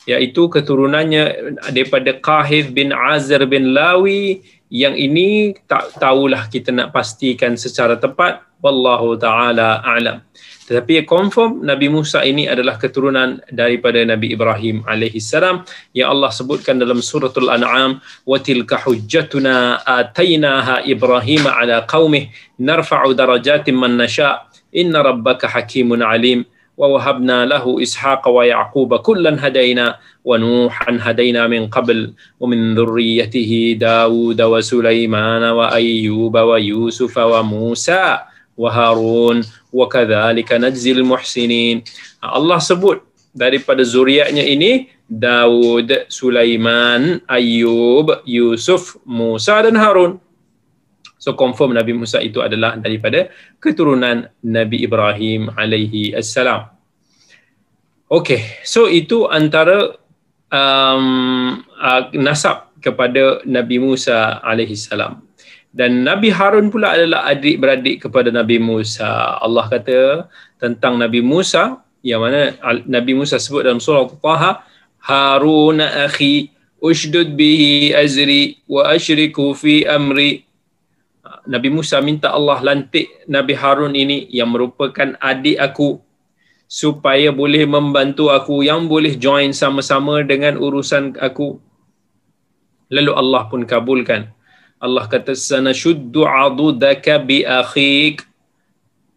[0.08, 4.39] iaitu keturunannya daripada Qahith bin Azir bin Lawi
[4.71, 10.21] yang ini tak tahulah kita nak pastikan secara tepat wallahu taala a'lam
[10.65, 15.62] tetapi confirm Nabi Musa ini adalah keturunan daripada Nabi Ibrahim alaihi salam
[15.93, 23.78] yang Allah sebutkan dalam suratul an'am wa tilka hujjatuna atainaha Ibrahim ala qaumih narfa'u darajatin
[23.78, 24.49] man nasha.
[24.73, 26.49] Inna rabbaka hakimun alim.
[26.75, 32.10] Wa wahabna lahu ishaqa wa yaquba kullan hadaina wa nuhan hadaina min qabl.
[32.41, 39.43] Wa min dhurriyyatihi daud wa sulaiman wa ayyuba wa yusufa wa musa wa Harun
[39.75, 41.83] wa kadzalika najzil muhsinin.
[42.23, 43.03] Allah sebut
[43.35, 50.23] daripada zuriatnya ini Daud, Sulaiman, Ayub, Yusuf, Musa dan Harun.
[51.19, 53.27] So confirm Nabi Musa itu adalah daripada
[53.59, 56.71] keturunan Nabi Ibrahim alaihi assalam.
[58.05, 59.97] Okay, so itu antara
[60.53, 65.25] um, uh, nasab kepada Nabi Musa alaihi salam
[65.75, 69.35] dan Nabi Harun pula adalah adik-beradik kepada Nabi Musa.
[69.43, 70.23] Allah kata
[70.55, 72.55] tentang Nabi Musa yang mana
[72.88, 74.63] Nabi Musa sebut dalam surah Taha
[75.03, 76.47] Harun akhi
[76.79, 80.47] ushdud bihi azri wa asyriku fi amri.
[81.43, 85.99] Nabi Musa minta Allah lantik Nabi Harun ini yang merupakan adik aku
[86.71, 91.59] supaya boleh membantu aku yang boleh join sama-sama dengan urusan aku.
[92.88, 94.31] Lalu Allah pun kabulkan
[94.79, 98.25] Allah kata sana shuddu adudaka bi akhik.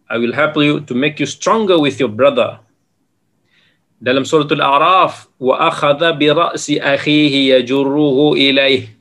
[0.09, 2.57] I will help you to make you stronger with your brother.
[3.99, 8.95] Dalam surah al-a'raf wa akhadha bi ra'si akhihi yajurruhu ilaih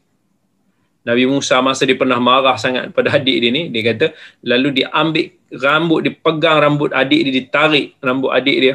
[1.07, 4.13] Nabi Musa masa dia pernah marah sangat pada adik dia ni dia kata
[4.45, 8.75] lalu dia ambil rambut dia pegang rambut adik dia ditarik rambut adik dia.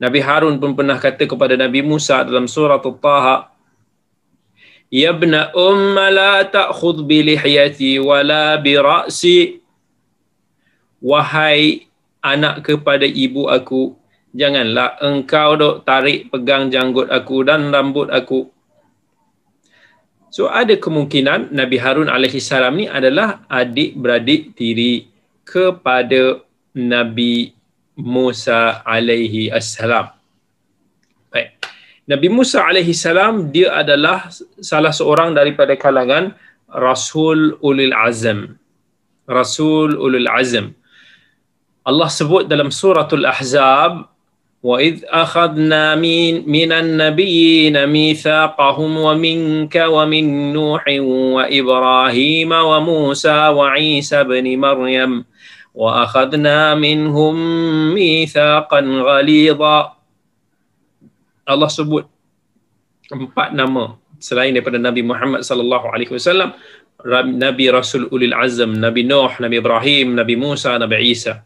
[0.00, 3.53] Nabi Harun pun pernah kata kepada Nabi Musa dalam surah Taha
[4.94, 9.58] Ya ibna umma la ta'khudh bi lihyati wala bi ra'si.
[11.02, 11.90] Wahai
[12.22, 13.98] anak kepada ibu aku
[14.30, 18.46] janganlah engkau dok tarik pegang janggut aku dan rambut aku.
[20.30, 25.10] So ada kemungkinan Nabi Harun alaihi salam ni adalah adik beradik tiri
[25.42, 26.38] kepada
[26.70, 27.50] Nabi
[27.98, 30.14] Musa alaihi assalam.
[32.09, 36.33] Nabi Musa alaihi salam dia adalah salah seorang daripada kalangan
[36.69, 38.57] Rasul Ulil Azam.
[39.29, 40.73] Rasul Ulil Azam.
[41.85, 44.09] Allah sebut dalam suratul Ahzab
[44.63, 50.83] وإذ أخذنا من, من النبيين ميثاقهم ومنك ومن نوح
[51.35, 55.25] وإبراهيم وموسى وعيسى بن مريم
[55.75, 57.35] وأخذنا منهم
[57.93, 59.92] ميثاقا غليظا
[61.44, 62.08] Allah sebut
[63.12, 66.56] empat nama selain daripada Nabi Muhammad sallallahu alaihi wasallam.
[67.36, 71.44] Nabi Rasul Ulil Azam Nabi Nuh Nabi Ibrahim Nabi Musa Nabi Isa.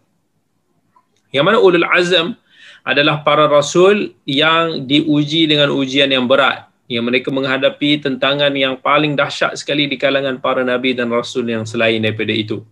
[1.35, 2.39] Yang mana Ulul Azam
[2.87, 6.71] adalah para rasul yang diuji dengan ujian yang berat.
[6.89, 11.69] Yang mereka menghadapi tentangan yang paling dahsyat sekali di kalangan para nabi dan rasul yang
[11.69, 12.65] selain daripada itu.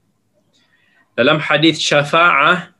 [1.12, 2.72] Dalam hadis syafa'ah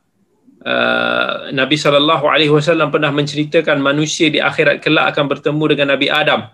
[0.66, 6.11] uh, Nabi sallallahu alaihi wasallam pernah menceritakan manusia di akhirat kelak akan bertemu dengan Nabi
[6.11, 6.50] Adam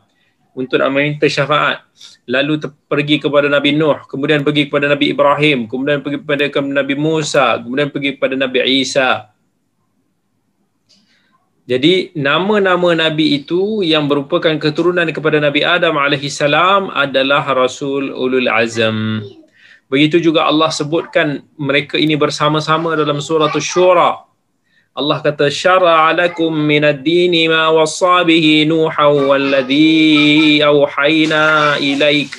[0.53, 1.81] untuk meminta syafaat.
[2.29, 7.57] Lalu pergi kepada Nabi Nuh, kemudian pergi kepada Nabi Ibrahim, kemudian pergi kepada Nabi Musa,
[7.57, 9.33] kemudian pergi kepada Nabi Isa.
[11.63, 18.51] Jadi nama-nama nabi itu yang merupakan keturunan kepada Nabi Adam alaihi salam adalah rasul ulul
[18.51, 19.23] azam.
[19.93, 24.25] Begitu juga Allah sebutkan mereka ini bersama-sama dalam surah Asy-Syura.
[24.97, 32.33] Allah kata syara'a lakum minad dini ma wassa bihi nuha walladhi awhayna ilaik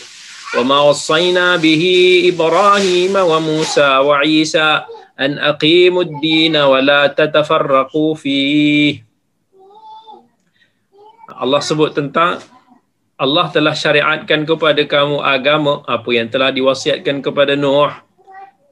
[0.53, 4.85] wa ma wassayna bihi ibrahim wa musa wa isa
[5.17, 9.01] an aqimud dina wa la tatafarraqu fihi
[11.33, 12.37] Allah sebut tentang
[13.13, 17.93] Allah telah syariatkan kepada kamu agama apa yang telah diwasiatkan kepada Nuh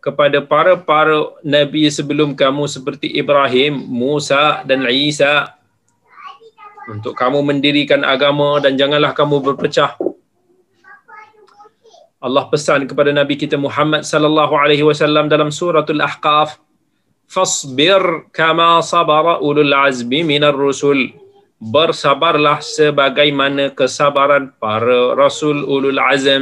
[0.01, 5.53] kepada para-para nabi sebelum kamu seperti Ibrahim, Musa dan Isa
[6.89, 9.93] untuk kamu mendirikan agama dan janganlah kamu berpecah.
[12.21, 16.61] Allah pesan kepada Nabi kita Muhammad sallallahu alaihi wasallam dalam suratul Ahqaf,
[17.25, 21.13] "Fasbir kama sabara ulul azmi minar rusul."
[21.61, 26.41] Bersabarlah sebagaimana kesabaran para rasul ulul azam.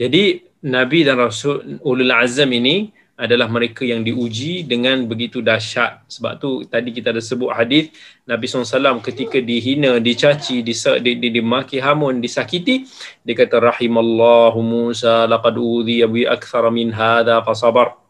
[0.00, 6.08] Jadi nabi dan rasul ulul azam ini adalah mereka yang diuji dengan begitu dahsyat.
[6.08, 7.92] Sebab tu tadi kita ada sebut hadis
[8.24, 12.88] Nabi SAW ketika dihina, dicaci, dimaki hamun, disakiti
[13.22, 18.00] dia kata rahimallahu Musa laqad udhiya bi akthara min hadha fasabar.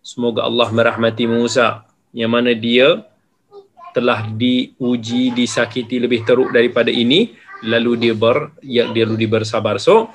[0.00, 1.84] Semoga Allah merahmati Musa
[2.16, 3.06] yang mana dia
[3.96, 7.32] telah diuji disakiti lebih teruk daripada ini
[7.64, 9.80] lalu dia ber ya dia lalu bersabar.
[9.80, 10.12] So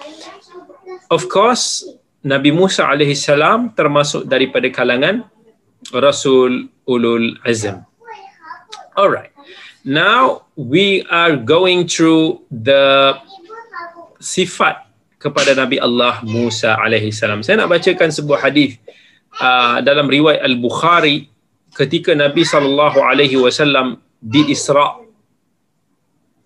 [1.09, 1.89] of course
[2.21, 5.25] Nabi Musa alaihi salam termasuk daripada kalangan
[5.89, 7.81] rasul ulul azam.
[8.93, 9.33] Alright.
[9.81, 13.17] Now we are going through the
[14.21, 14.85] sifat
[15.17, 17.41] kepada Nabi Allah Musa alaihi salam.
[17.41, 18.77] Saya nak bacakan sebuah hadis
[19.41, 21.30] uh, dalam riwayat al-Bukhari
[21.75, 24.99] ketika Nabi sallallahu alaihi wasallam di Isra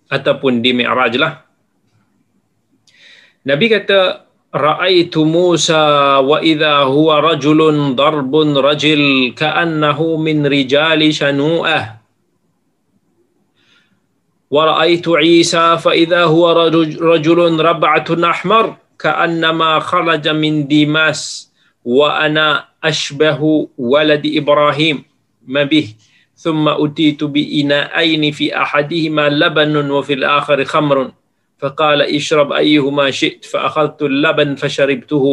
[0.10, 1.42] ataupun di Mi'raj lah.
[3.46, 12.00] Nabi kata ra'aitu Musa wa idha huwa rajulun darbun rajil ka'annahu min rijali shanu'ah.
[14.50, 21.52] Wa ra'aitu Isa fa idha huwa rajulun rab'atun ahmar ka'annama kharaja min Dimas
[21.86, 22.72] wa ana
[25.48, 25.94] ما به.
[26.36, 31.12] ثم أتيت بإناءين في أحدهما لبن وفي الآخر خمر.
[31.58, 33.46] فقال اشرب أيهما شئت.
[33.46, 35.26] فأخذت اللبن فشربته.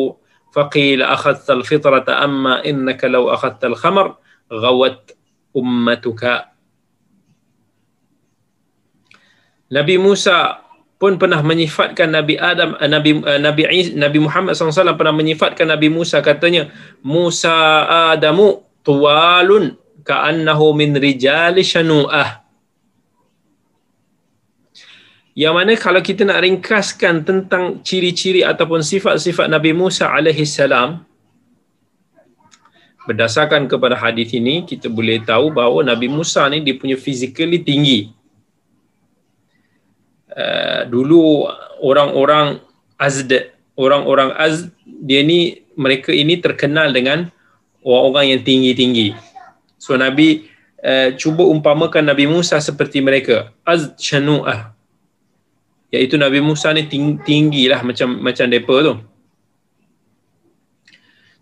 [0.55, 2.07] فقيل أخذت الفطرة.
[2.25, 4.07] أما إنك لو أخذت الخمر
[4.53, 5.17] غوت
[5.57, 6.23] أمتك.
[9.73, 10.63] نبي موسى
[11.03, 13.63] pun pernah menyifatkan Nabi Adam eh, Nabi eh, Nabi
[13.99, 16.23] Nabi Muhammad SAW pernah menyifatkan Nabi Musa.
[16.23, 16.71] Katanya
[17.03, 17.51] Musa
[18.15, 22.43] Adamu tualun ka'annahu min rijali shanu'ah
[25.33, 31.09] yang mana kalau kita nak ringkaskan tentang ciri-ciri ataupun sifat-sifat Nabi Musa alaihi salam
[33.09, 38.13] berdasarkan kepada hadis ini kita boleh tahu bahawa Nabi Musa ni dia punya physically tinggi.
[40.33, 41.49] Uh, dulu
[41.81, 42.61] orang-orang
[43.01, 47.33] Azd orang-orang Azd dia ni mereka ini terkenal dengan
[47.81, 49.32] orang-orang yang tinggi-tinggi
[49.83, 50.47] So Nabi
[50.79, 53.51] uh, cuba umpamakan Nabi Musa seperti mereka.
[53.67, 54.71] Az shanu'ah.
[55.91, 58.95] Iaitu Nabi Musa ni ting- tinggi lah macam macam mereka tu.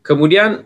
[0.00, 0.64] Kemudian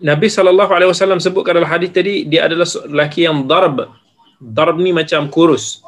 [0.00, 3.92] Nabi SAW sebutkan dalam hadis tadi dia adalah lelaki yang darb.
[4.40, 5.84] Darb ni macam kurus.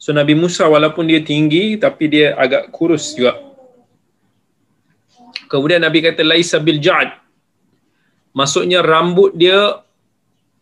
[0.00, 3.36] So Nabi Musa walaupun dia tinggi tapi dia agak kurus juga.
[5.52, 7.12] Kemudian Nabi kata laisa bil ja'd.
[8.32, 9.84] Maksudnya rambut dia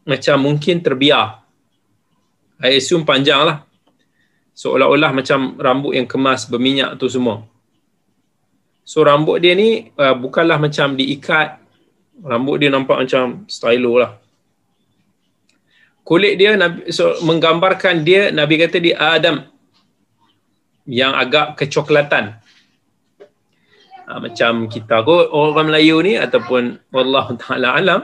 [0.09, 1.45] macam mungkin terbiar.
[2.59, 3.63] I assume panjang lah.
[4.57, 7.45] Seolah-olah macam rambut yang kemas berminyak tu semua.
[8.83, 11.61] So rambut dia ni uh, bukanlah macam diikat.
[12.25, 14.19] Rambut dia nampak macam stylo lah
[16.09, 16.57] kulit dia
[16.89, 19.45] so, menggambarkan dia Nabi kata dia Adam
[20.89, 22.41] yang agak kecoklatan
[24.09, 28.01] ha, macam kita kot orang Melayu ni ataupun wallahu taala alam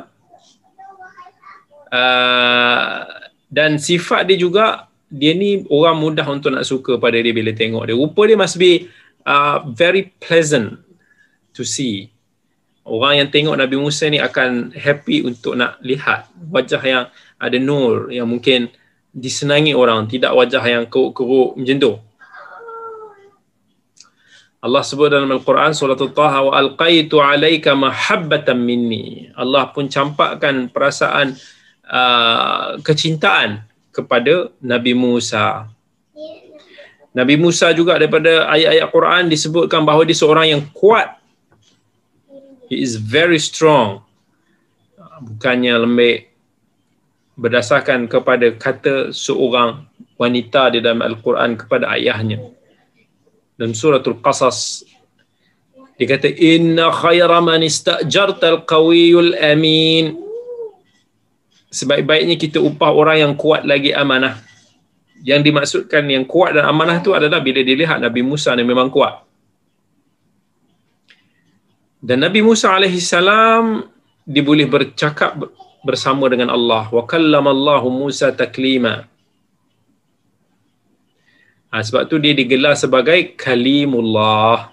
[1.95, 3.07] uh,
[3.47, 7.87] dan sifat dia juga dia ni orang mudah untuk nak suka pada dia bila tengok
[7.87, 8.91] dia rupa dia must be
[9.23, 10.83] uh, very pleasant
[11.55, 12.11] to see
[12.83, 17.05] orang yang tengok Nabi Musa ni akan happy untuk nak lihat wajah yang
[17.39, 18.75] ada nur yang mungkin
[19.15, 21.95] disenangi orang, tidak wajah yang keruk-keruk macam tu.
[24.65, 29.29] Allah sebut dalam Al-Quran surah Taha wa alqaitu alaika mahabbatan minni.
[29.37, 31.37] Allah pun campakkan perasaan
[31.89, 33.63] uh, kecintaan
[33.95, 35.71] kepada Nabi Musa.
[37.15, 41.15] Nabi Musa juga daripada ayat-ayat Quran disebutkan bahawa dia seorang yang kuat.
[42.67, 44.03] He is very strong.
[45.23, 46.35] Bukannya lembek
[47.39, 49.87] berdasarkan kepada kata seorang
[50.19, 52.43] wanita di dalam Al-Quran kepada ayahnya.
[53.55, 54.83] Dalam suratul Qasas
[55.95, 60.19] dia kata inna khayra man istajarta al-qawiyul amin.
[61.75, 64.39] Sebaik-baiknya kita upah orang yang kuat lagi amanah.
[65.27, 69.27] Yang dimaksudkan yang kuat dan amanah itu adalah bila dilihat Nabi Musa yang memang kuat.
[71.99, 73.91] Dan Nabi Musa alaihi salam
[74.25, 75.37] dia boleh bercakap
[75.85, 79.05] bersama dengan Allah wa kallamallahu Musa taklima
[81.69, 84.73] ha, sebab tu dia digelar sebagai kalimullah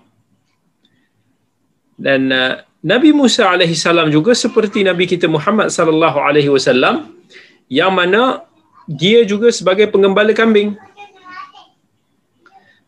[2.00, 7.14] dan uh, Nabi Musa alaihi salam juga seperti Nabi kita Muhammad sallallahu alaihi wasallam
[7.70, 8.42] yang mana
[8.90, 10.74] dia juga sebagai pengembala kambing.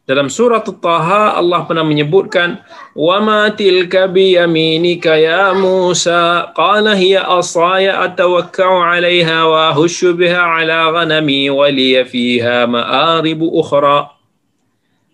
[0.03, 2.59] Dalam surah Taha Allah pernah menyebutkan
[2.91, 6.51] wa ma tilka bi yaminika ya Musa?
[6.57, 14.11] Qala hiya asaya atawakkau 'alayha wa hushu biha 'ala ghanami wa li fiha ma'arib ukhra.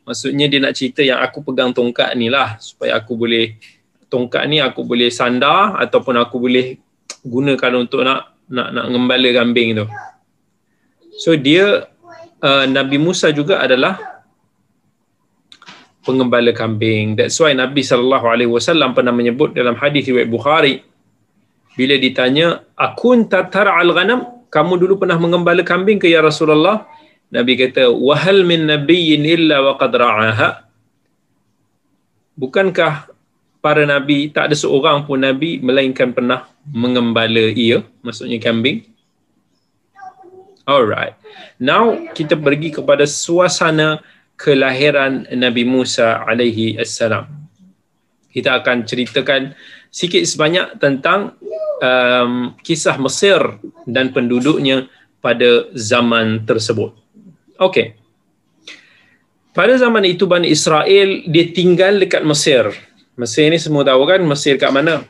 [0.09, 3.61] Maksudnya dia nak cerita yang aku pegang tongkat ni lah supaya aku boleh
[4.09, 6.75] tongkat ni aku boleh sandar ataupun aku boleh
[7.23, 9.85] gunakan untuk nak nak nak ngembala kambing tu.
[11.21, 11.85] So dia
[12.41, 14.01] uh, Nabi Musa juga adalah
[16.03, 17.13] pengembala kambing.
[17.13, 20.81] That's why Nabi sallallahu alaihi wasallam pernah menyebut dalam hadis riwayat Bukhari
[21.77, 26.89] bila ditanya akun tatar al ghanam kamu dulu pernah mengembala kambing ke ya Rasulullah
[27.29, 30.65] Nabi kata wahal min nabiyyin illa wa qad ra'aha
[32.33, 33.13] bukankah
[33.59, 38.87] para nabi tak ada seorang pun nabi melainkan pernah mengembala ia maksudnya kambing
[40.63, 41.15] alright
[41.59, 43.99] now kita pergi kepada suasana
[44.39, 47.27] kelahiran Nabi Musa alaihi assalam.
[48.31, 49.51] Kita akan ceritakan
[49.91, 51.35] sikit sebanyak tentang
[51.83, 54.87] um, kisah Mesir dan penduduknya
[55.19, 56.95] pada zaman tersebut.
[57.59, 57.99] Okey.
[59.51, 62.71] Pada zaman itu Bani Israel dia tinggal dekat Mesir.
[63.19, 65.03] Mesir ni semua tahu kan Mesir kat mana?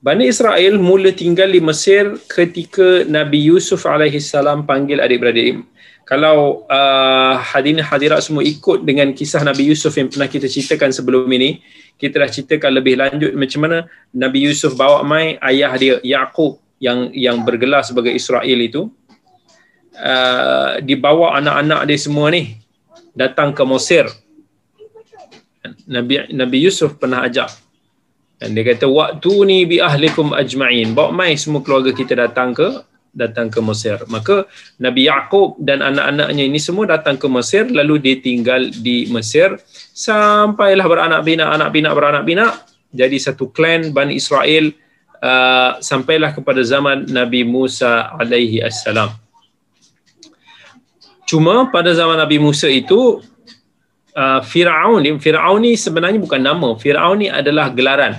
[0.00, 5.60] Bani Israel mula tinggal di Mesir ketika Nabi Yusuf alaihi salam panggil adik-beradik
[6.06, 11.26] kalau uh, hadirin hadirat semua ikut dengan kisah Nabi Yusuf yang pernah kita ceritakan sebelum
[11.34, 11.58] ini,
[11.98, 17.10] kita dah ceritakan lebih lanjut macam mana Nabi Yusuf bawa mai ayah dia Yaqub yang
[17.10, 18.86] yang bergelar sebagai Israel itu
[19.98, 22.54] uh, dibawa anak-anak dia semua ni
[23.10, 24.06] datang ke Mesir.
[25.88, 27.50] Nabi Nabi Yusuf pernah ajak
[28.36, 32.84] dan dia kata waktu ni bi ahlikum ajma'in bawa mai semua keluarga kita datang ke
[33.16, 33.96] datang ke Mesir.
[34.12, 34.44] Maka
[34.76, 39.56] Nabi Yaqub dan anak-anaknya ini semua datang ke Mesir lalu dia tinggal di Mesir
[39.96, 42.52] sampailah beranak bina anak bina beranak bina
[42.92, 44.68] jadi satu klan Bani Israel
[45.24, 49.16] uh, sampailah kepada zaman Nabi Musa alaihi assalam.
[51.26, 53.18] Cuma pada zaman Nabi Musa itu
[54.16, 56.74] uh, Firaun ni Firaun ni sebenarnya bukan nama.
[56.80, 58.16] Firaun ni adalah gelaran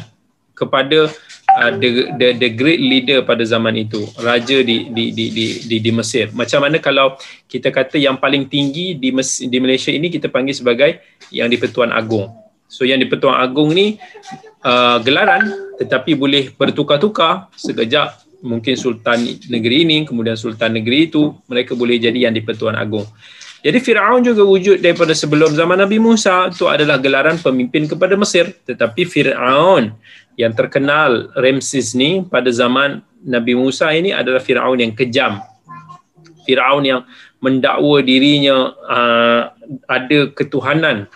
[0.54, 1.10] kepada
[1.58, 4.06] uh, the, the the great leader pada zaman itu.
[4.22, 6.30] Raja di di di di di, di Mesir.
[6.38, 7.18] Macam mana kalau
[7.50, 11.02] kita kata yang paling tinggi di Mes, di Malaysia ini kita panggil sebagai
[11.34, 13.96] yang di Pertuan Agong so yang di Pertuan Agong ni
[14.68, 15.48] uh, gelaran
[15.80, 18.28] tetapi boleh bertukar-tukar sekejap.
[18.38, 23.10] Mungkin sultan negeri ini kemudian sultan negeri itu mereka boleh jadi yang di-Pertuan Agong
[23.68, 28.56] jadi Firaun juga wujud daripada sebelum zaman Nabi Musa itu adalah gelaran pemimpin kepada Mesir.
[28.64, 29.92] Tetapi Firaun
[30.40, 35.44] yang terkenal Ramses ni pada zaman Nabi Musa ini adalah Firaun yang kejam.
[36.48, 37.04] Firaun yang
[37.44, 39.52] mendakwa dirinya uh,
[39.84, 41.12] ada ketuhanan.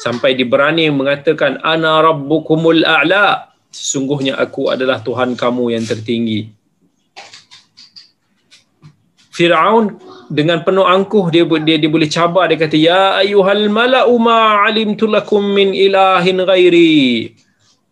[0.00, 3.52] Sampai diberani mengatakan ana rabbukumul a'la.
[3.68, 6.48] Sesungguhnya aku adalah tuhan kamu yang tertinggi.
[9.28, 14.64] Firaun dengan penuh angkuh dia dia, dia boleh cabar dia kata ya ayyuhal mala'u ma
[14.64, 17.36] alimtu lakum min ilahin ghairi.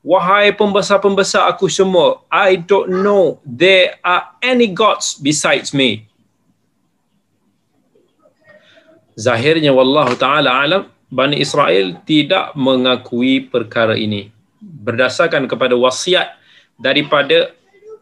[0.00, 6.08] Wahai pembesar-pembesar aku semua i don't know there are any gods besides me.
[9.20, 10.82] Zahirnya wallahu taala alam
[11.12, 14.32] Bani Israel tidak mengakui perkara ini.
[14.62, 16.32] Berdasarkan kepada wasiat
[16.80, 17.52] daripada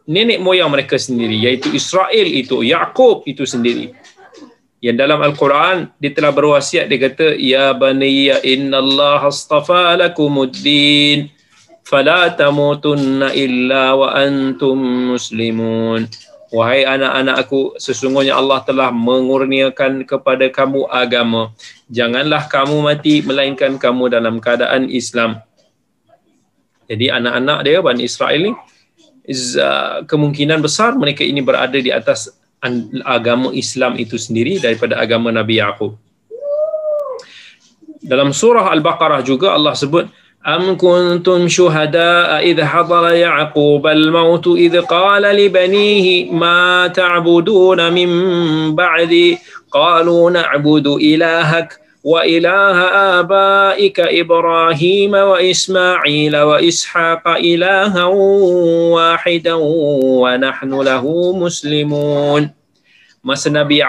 [0.07, 3.91] nenek moyang mereka sendiri iaitu Israel itu Yaqub itu sendiri
[4.79, 11.27] yang dalam al-Quran dia telah berwasiat dia kata ya bani ya innallaha astafa lakumuddin
[11.83, 14.79] fala tamutunna illa wa antum
[15.15, 16.07] muslimun
[16.49, 21.53] Wahai anak-anak aku, sesungguhnya Allah telah mengurniakan kepada kamu agama.
[21.93, 25.45] Janganlah kamu mati, melainkan kamu dalam keadaan Islam.
[26.89, 28.53] Jadi anak-anak dia, Bani Israel ni,
[30.09, 32.33] kemungkinan besar mereka ini berada di atas
[33.04, 35.96] agama Islam itu sendiri daripada agama Nabi Yaakob.
[38.04, 40.08] Dalam surah Al-Baqarah juga Allah sebut,
[40.44, 48.10] أم كنتم شهداء إذ حضر يعقوب الموت إذ قال لبنيه ما تعبدون من
[48.74, 49.38] بعدي
[49.72, 52.77] قالوا نعبد إلهك وإله
[53.19, 58.03] آبائك إبراهيم وإسماعيل وإسحاق إلها
[58.95, 59.55] واحدا
[60.23, 62.43] ونحن له مسلمون.
[63.19, 63.83] Masa Nabi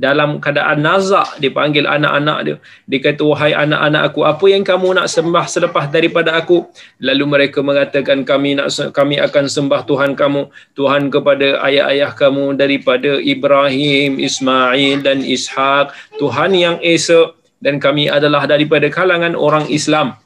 [0.00, 2.56] dalam keadaan nazak dipanggil anak-anak dia.
[2.88, 6.64] Dia kata wahai anak-anak aku apa yang kamu nak sembah selepas daripada aku?
[7.04, 13.20] Lalu mereka mengatakan kami nak kami akan sembah Tuhan kamu Tuhan kepada ayah-ayah kamu daripada
[13.20, 17.36] Ibrahim Ismail dan Ishak Tuhan yang esa.
[17.60, 20.16] Dan kami adalah daripada kalangan orang Islam.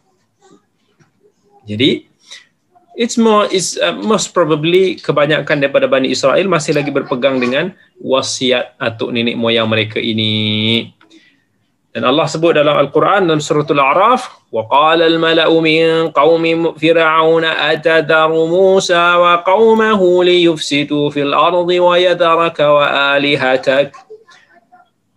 [1.67, 2.07] Jadi
[2.95, 8.79] it's more is uh, most probably kebanyakan daripada Bani Israel masih lagi berpegang dengan wasiat
[8.79, 10.91] atuk nenek moyang mereka ini.
[11.95, 14.51] Dan Allah sebut dalam Al-Quran dalam surah Al-A'raf,
[16.11, 23.95] qaumi fir'aun atadaru Musa wa qaumahu liyufsidu fil ardi wa yadaraka wa alihatak.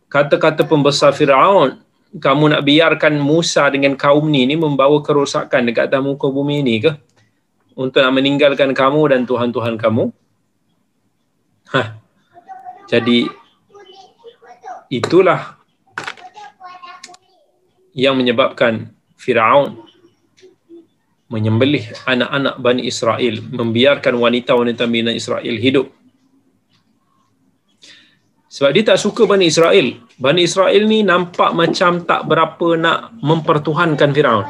[0.06, 1.82] Kata-kata pembesar Firaun,
[2.14, 6.78] kamu nak biarkan Musa dengan kaum ni ni membawa kerosakan dekat atas muka bumi ni
[6.78, 6.94] ke?
[7.78, 10.10] Untuk nak meninggalkan kamu dan Tuhan-Tuhan kamu?
[11.70, 12.02] Hah,
[12.90, 13.30] jadi
[14.90, 15.62] itulah
[17.94, 19.78] yang menyebabkan Firaun
[21.28, 25.92] menyembelih anak-anak Bani Israel, membiarkan wanita-wanita Bani Israel hidup.
[28.48, 30.02] Sebab dia tak suka Bani Israel.
[30.18, 34.48] Bani Israel ni nampak macam tak berapa nak mempertuhankan Firaun.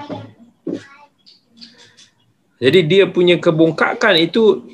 [2.57, 4.65] Jadi dia punya kebongkakan itu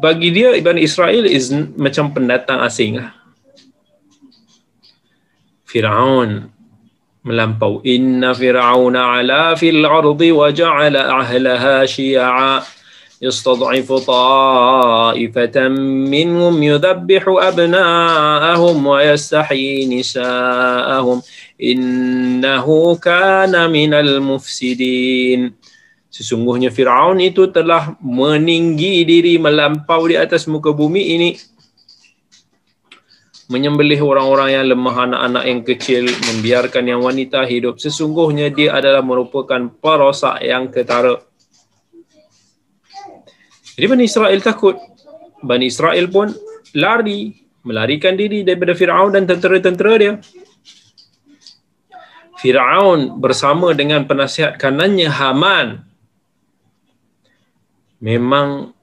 [0.00, 3.16] bagi dia Ibn Israel is macam pendatang asing lah.
[5.64, 6.52] Firaun
[7.24, 12.60] melampau inna fir'auna ala fil ardi wa ja'ala ahlaha syi'a
[15.16, 15.72] ta'ifatan
[16.12, 21.24] minhum yudhabbihu abna'ahum wa yastahyi nisa'ahum
[21.56, 25.56] innahu kana minal mufsidin
[26.14, 31.30] Sesungguhnya Firaun itu telah meninggi diri melampau di atas muka bumi ini
[33.50, 37.82] menyembelih orang-orang yang lemah anak-anak yang kecil membiarkan yang wanita hidup.
[37.82, 41.18] Sesungguhnya dia adalah merupakan perosak yang ketara.
[43.74, 44.78] Jadi Bani Israel takut.
[45.42, 46.30] Bani Israel pun
[46.78, 47.34] lari
[47.66, 50.14] melarikan diri daripada Firaun dan tentera-tentera dia.
[52.38, 55.93] Firaun bersama dengan penasihat kanannya Haman
[58.04, 58.76] memang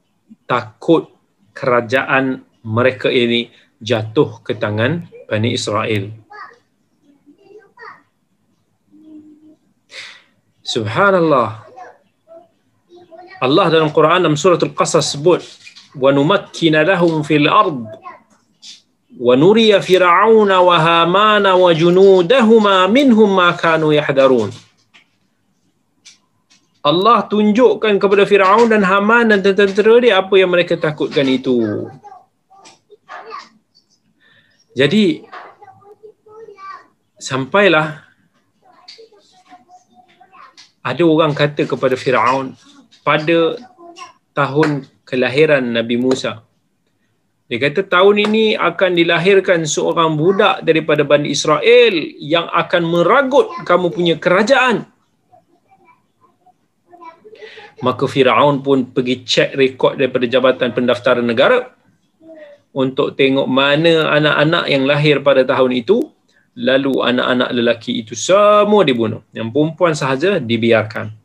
[0.49, 1.13] takut
[1.53, 6.09] kerajaan mereka ini jatuh ke tangan Bani Israel.
[10.65, 11.69] Subhanallah.
[13.41, 15.41] Allah dalam Quran dalam surah Al-Qasas sebut
[15.97, 17.89] wa numakkina lahum fil ard
[19.17, 24.53] wa nuriya fir'auna wa hamana wa junudahuma minhum ma kanu yahdarun
[26.81, 31.85] Allah tunjukkan kepada Firaun dan Haman dan tentera dia apa yang mereka takutkan itu.
[34.73, 35.21] Jadi
[37.21, 38.01] sampailah
[40.81, 42.57] ada orang kata kepada Firaun
[43.05, 43.61] pada
[44.33, 46.41] tahun kelahiran Nabi Musa.
[47.51, 53.91] Dia kata tahun ini akan dilahirkan seorang budak daripada Bani Israel yang akan meragut kamu
[53.91, 54.90] punya kerajaan.
[57.81, 61.73] Maka Firaun pun pergi cek rekod daripada Jabatan Pendaftaran Negara
[62.71, 66.05] untuk tengok mana anak-anak yang lahir pada tahun itu
[66.55, 69.25] lalu anak-anak lelaki itu semua dibunuh.
[69.33, 71.21] Yang perempuan sahaja dibiarkan.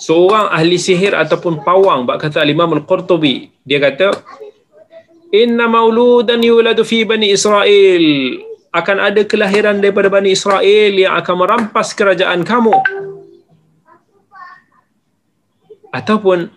[0.00, 4.16] seorang ahli sihir ataupun pawang bak kata Imam Al-Qurtubi dia kata
[5.28, 8.04] inna mauludan yuladu fi bani Israel
[8.72, 12.70] akan ada kelahiran daripada Bani Israel yang akan merampas kerajaan kamu
[15.90, 16.50] ataupun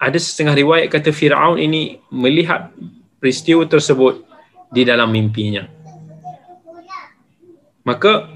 [0.00, 2.72] ada setengah riwayat kata Fir'aun ini melihat
[3.20, 4.24] peristiwa tersebut
[4.68, 5.64] di dalam mimpinya.
[7.84, 8.28] Maka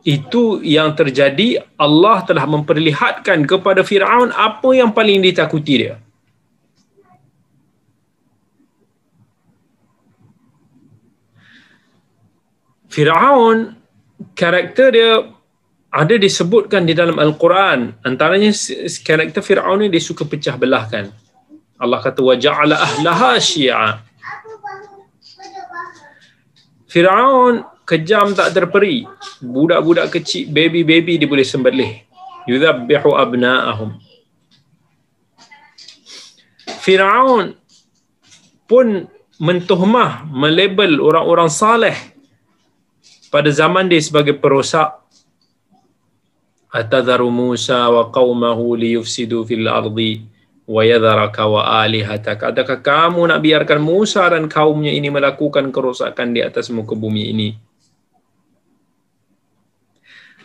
[0.00, 5.96] itu yang terjadi Allah telah memperlihatkan kepada Firaun apa yang paling ditakuti dia.
[12.90, 13.76] Firaun
[14.34, 15.12] karakter dia
[15.90, 18.54] ada disebutkan di dalam Al-Quran antaranya
[19.02, 21.10] karakter Firaun ni dia suka pecah belahkan.
[21.82, 23.98] Allah kata wa ja'ala ahlaha syi'a.
[26.86, 29.02] Firaun kejam tak terperi.
[29.42, 32.06] Budak-budak kecil baby-baby dia boleh sembelih.
[32.46, 33.98] Yudhabbihu abna'ahum.
[36.78, 37.58] Firaun
[38.70, 39.10] pun
[39.42, 41.96] mentuhmah melabel orang-orang saleh
[43.32, 44.99] pada zaman dia sebagai perosak
[46.70, 50.22] atadharu Musa wa qaumahu liyufsidu fil ardi
[50.70, 56.40] wa yadharaka wa alihataka adakah kamu nak biarkan Musa dan kaumnya ini melakukan kerosakan di
[56.46, 57.48] atas muka bumi ini?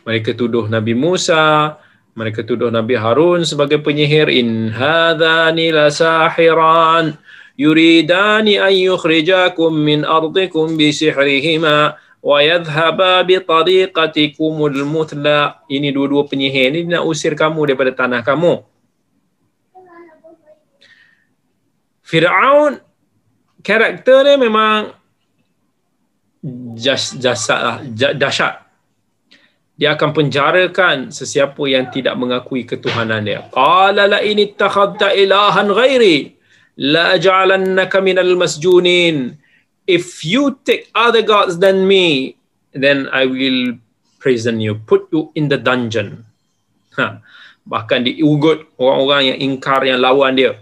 [0.05, 1.77] Mereka tuduh Nabi Musa,
[2.13, 4.29] mereka tuduh Nabi Harun sebagai penyihir.
[4.29, 7.17] In hadhani la sahiran
[7.57, 15.61] yuridani an yukhrijakum min ardikum bi sihrihima wa yadhhaba bi tariqatikumul muthla.
[15.69, 18.65] Ini dua-dua penyihir ini nak usir kamu daripada tanah kamu.
[22.01, 22.81] Fir'aun
[23.61, 24.93] karakter dia memang
[26.77, 27.77] jas, jasad lah,
[28.13, 28.65] dahsyat
[29.75, 33.43] dia akan penjarakan sesiapa yang tidak mengakui ketuhanan dia.
[33.51, 36.31] Qala la in ittakhadta ilahan ghairi
[36.79, 39.35] la aj'alannaka minal masjunin.
[39.85, 42.35] If you take other gods than me,
[42.73, 43.77] then I will
[44.19, 46.25] prison you, put you in the dungeon.
[46.97, 47.21] Ha.
[47.65, 50.57] Bahkan diugut orang-orang yang ingkar yang lawan dia.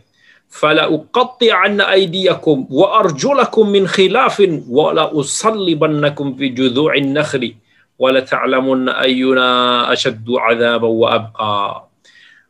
[0.54, 7.58] Fala uqatti anna aydiyakum wa arjulakum min khilafin wa la usallibannakum fi judhu'in nakhli
[7.98, 11.58] wala ta'lamun ayyuna ashaddu 'adhaban wa abqa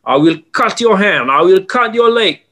[0.04, 2.44] I will cut your hand I will cut your leg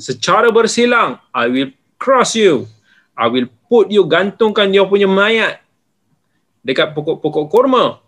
[0.00, 2.68] secara bersilang I will cross you
[3.16, 5.64] I will put you gantungkan dia punya mayat
[6.60, 8.04] dekat pokok-pokok kurma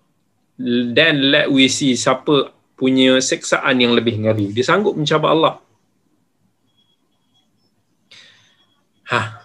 [0.93, 4.55] then let we see siapa punya seksaan yang lebih ngeri.
[4.55, 5.55] Dia sanggup mencabar Allah.
[9.11, 9.43] Ha.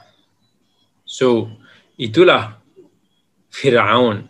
[1.05, 1.49] So
[1.97, 2.61] itulah
[3.49, 4.30] Firaun.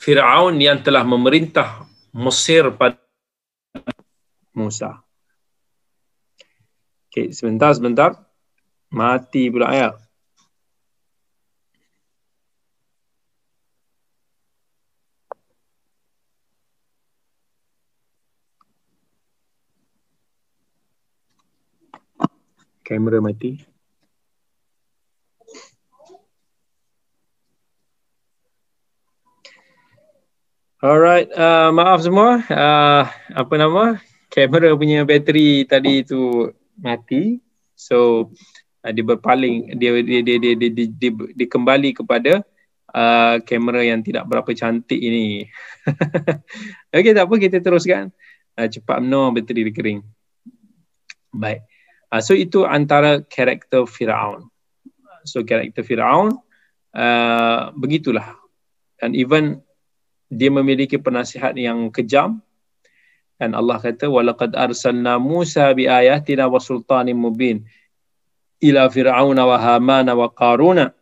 [0.00, 1.84] Fir'aun yang telah memerintah
[2.16, 2.96] Mesir pada
[4.56, 5.04] Musa.
[7.12, 8.16] Okey, sebentar, sebentar.
[8.90, 9.94] Mati pula ayat.
[22.82, 23.62] Kamera mati.
[30.82, 32.42] Alright, uh, maaf semua.
[32.50, 33.04] Uh,
[33.36, 34.02] apa nama?
[34.26, 36.50] Kamera punya bateri tadi tu
[36.82, 37.38] mati.
[37.78, 38.32] So
[38.84, 42.44] uh, dia berpaling dia dia dia dia, dia, dia, dia, dia kembali kepada
[42.94, 45.46] uh, kamera yang tidak berapa cantik ini.
[46.94, 48.10] Okey, tak apa kita teruskan.
[48.58, 50.00] Uh, cepat menor bateri dia kering.
[51.30, 51.62] Baik.
[52.10, 54.50] Uh, so itu antara karakter Firaun.
[55.22, 56.34] So karakter Firaun
[56.96, 58.34] uh, begitulah.
[59.00, 59.64] Dan even
[60.30, 62.38] dia memiliki penasihat yang kejam
[63.40, 67.64] dan Allah kata walaqad arsalna Musa bi ayatina wa sultanin mubin
[68.60, 70.92] wa hamana wa qaruna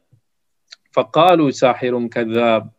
[0.95, 2.71] faqalu sahirun kadzab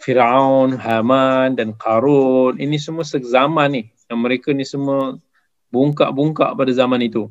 [0.00, 3.82] Firaun, Haman dan Qarun ini semua sezaman ni.
[4.08, 5.20] Yang mereka ni semua
[5.68, 7.28] bungkak-bungkak pada zaman itu.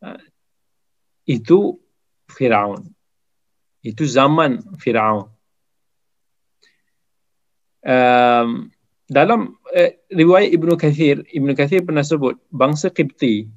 [0.00, 0.16] Ha,
[1.28, 1.76] itu
[2.32, 2.88] Firaun.
[3.84, 5.28] Itu zaman Firaun.
[7.80, 8.72] Um,
[9.04, 13.48] dalam uh, riwayat Ibnu Kathir, Ibnu Kathir pernah sebut bangsa Qibti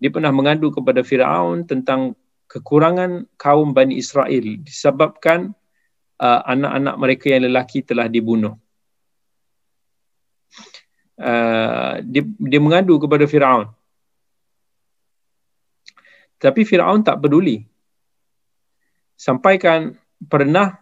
[0.00, 2.16] dia pernah mengadu kepada Firaun tentang
[2.48, 5.52] kekurangan kaum Bani Israel disebabkan
[6.18, 8.56] uh, anak-anak mereka yang lelaki telah dibunuh.
[11.20, 13.68] Uh, dia, dia mengadu kepada Firaun.
[16.40, 17.68] Tapi Firaun tak peduli.
[19.20, 19.92] Sampaikan
[20.24, 20.80] pernah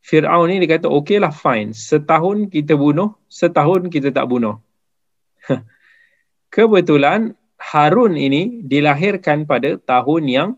[0.00, 4.60] Firaun ni dia kata okeylah fine setahun kita bunuh setahun kita tak bunuh.
[6.54, 10.50] kebetulan Harun ini dilahirkan pada tahun yang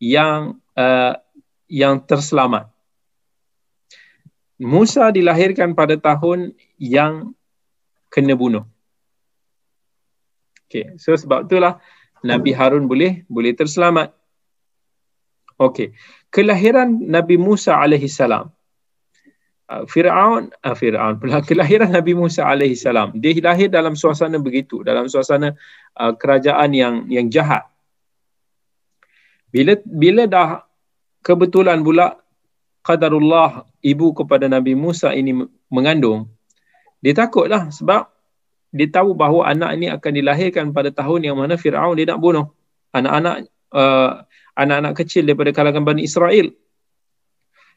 [0.00, 1.20] yang uh,
[1.68, 2.72] yang terselamat.
[4.56, 7.36] Musa dilahirkan pada tahun yang
[8.08, 8.64] kena bunuh.
[10.64, 11.76] Okay, so sebab itulah
[12.24, 14.16] Nabi Harun boleh boleh terselamat.
[15.60, 15.92] Okay,
[16.32, 18.48] kelahiran Nabi Musa alaihi salam
[19.90, 21.18] Firaun uh, Firaun.
[21.18, 23.10] Pula kelahiran Nabi Musa alaihi salam.
[23.18, 25.58] Dia lahir dalam suasana begitu dalam suasana
[25.98, 27.66] uh, kerajaan yang yang jahat.
[29.50, 30.62] Bila bila dah
[31.26, 32.14] kebetulan pula
[32.86, 35.34] qadarullah ibu kepada Nabi Musa ini
[35.72, 36.30] mengandung
[37.04, 38.08] dia takutlah sebab
[38.74, 42.50] dia tahu bahawa anak ini akan dilahirkan pada tahun yang mana Firaun dia nak bunuh.
[42.90, 44.24] Anak-anak uh,
[44.58, 46.50] anak-anak kecil daripada kalangan Bani Israel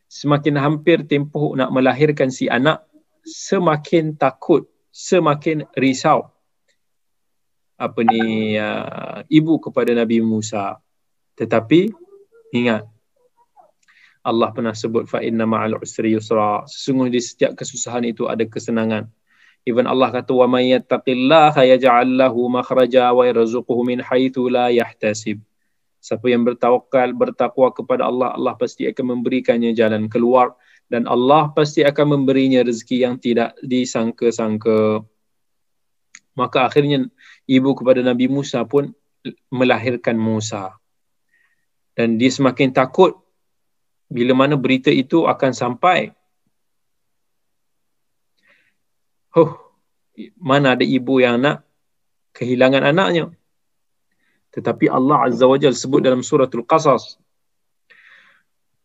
[0.07, 2.83] semakin hampir tempoh nak melahirkan si anak,
[3.27, 6.31] semakin takut, semakin risau.
[7.77, 10.81] Apa ni uh, ibu kepada Nabi Musa.
[11.37, 11.93] Tetapi
[12.55, 12.89] ingat
[14.27, 16.65] Allah pernah sebut fa inna ma'al usri yusra.
[16.67, 19.07] Sesungguhnya di setiap kesusahan itu ada kesenangan.
[19.63, 25.39] Even Allah kata wa may yattaqillaha yaj'al lahu makhraja wa yarzuquhu min haitsu la yahtasib.
[26.07, 30.55] Siapa yang bertawakal, bertakwa kepada Allah, Allah pasti akan memberikannya jalan keluar
[30.87, 35.03] dan Allah pasti akan memberinya rezeki yang tidak disangka-sangka.
[36.39, 37.11] Maka akhirnya
[37.43, 38.95] ibu kepada Nabi Musa pun
[39.51, 40.79] melahirkan Musa.
[41.91, 43.19] Dan dia semakin takut
[44.07, 46.15] bila mana berita itu akan sampai.
[49.35, 49.59] Huh,
[50.39, 51.67] mana ada ibu yang nak
[52.31, 53.27] kehilangan anaknya?
[54.52, 57.16] tetapi Allah Azza wa Jal sebut dalam suratul Qasas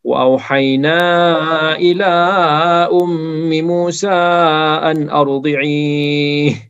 [0.04, 2.14] wa auhayna ila
[2.88, 4.16] ummi Musa
[4.82, 6.68] an ardi'i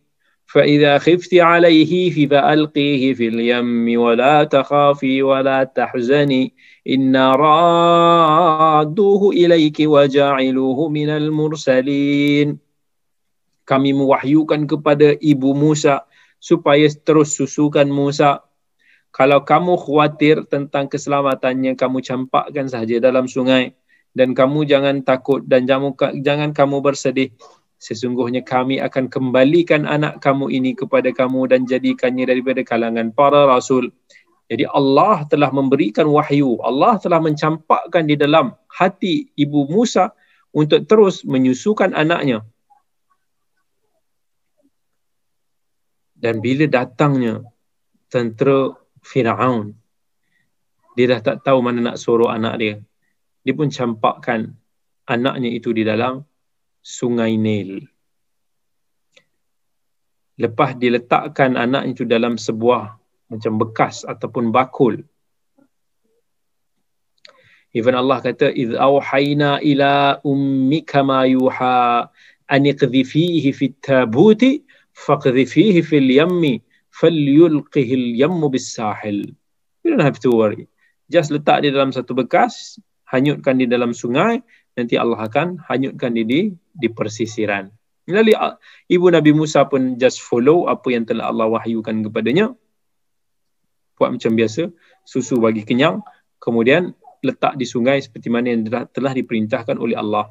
[0.49, 6.55] فإذا خفت عليه فألقيه في اليم ولا تخافي ولا تحزني
[6.89, 12.59] إنا رادوه إليك وجاعلوه من المرسلين
[13.69, 16.09] kami mewahyukan kepada ibu Musa
[16.41, 18.41] supaya terus susukan Musa
[19.14, 23.78] kalau kamu khawatir tentang keselamatannya, kamu campakkan sahaja dalam sungai.
[24.14, 25.70] Dan kamu jangan takut dan
[26.26, 27.30] jangan kamu bersedih.
[27.78, 33.94] Sesungguhnya kami akan kembalikan anak kamu ini kepada kamu dan jadikannya daripada kalangan para rasul.
[34.50, 36.58] Jadi Allah telah memberikan wahyu.
[36.66, 40.14] Allah telah mencampakkan di dalam hati ibu Musa
[40.54, 42.46] untuk terus menyusukan anaknya.
[46.18, 47.42] Dan bila datangnya
[48.14, 49.76] tentera Fir'aun.
[50.96, 52.76] Dia dah tak tahu mana nak suruh anak dia.
[53.44, 54.56] Dia pun campakkan
[55.04, 56.24] anaknya itu di dalam
[56.80, 57.84] sungai Nil.
[60.40, 62.98] Lepas diletakkan anak itu dalam sebuah
[63.30, 65.04] macam bekas ataupun bakul.
[67.74, 71.86] Even Allah kata, إِذْ ila إِلَىٰ أُمِّكَ yuha يُوحَىٰ
[72.54, 74.44] أَنِقْذِفِيهِ فِي التَّابُوتِ
[74.94, 76.62] فَقْذِفِيهِ fil yammi
[76.94, 79.34] falyulqihil yammu bis sahil.
[79.82, 80.70] You don't have to worry.
[81.10, 82.78] Just letak dia dalam satu bekas,
[83.10, 84.46] hanyutkan dia dalam sungai,
[84.78, 87.74] nanti Allah akan hanyutkan dia di, di persisiran.
[88.08, 88.36] Lalu
[88.92, 92.52] ibu Nabi Musa pun just follow apa yang telah Allah wahyukan kepadanya.
[93.96, 94.74] Buat macam biasa,
[95.08, 96.04] susu bagi kenyang,
[96.42, 96.92] kemudian
[97.24, 100.28] letak di sungai seperti mana yang telah, telah diperintahkan oleh Allah.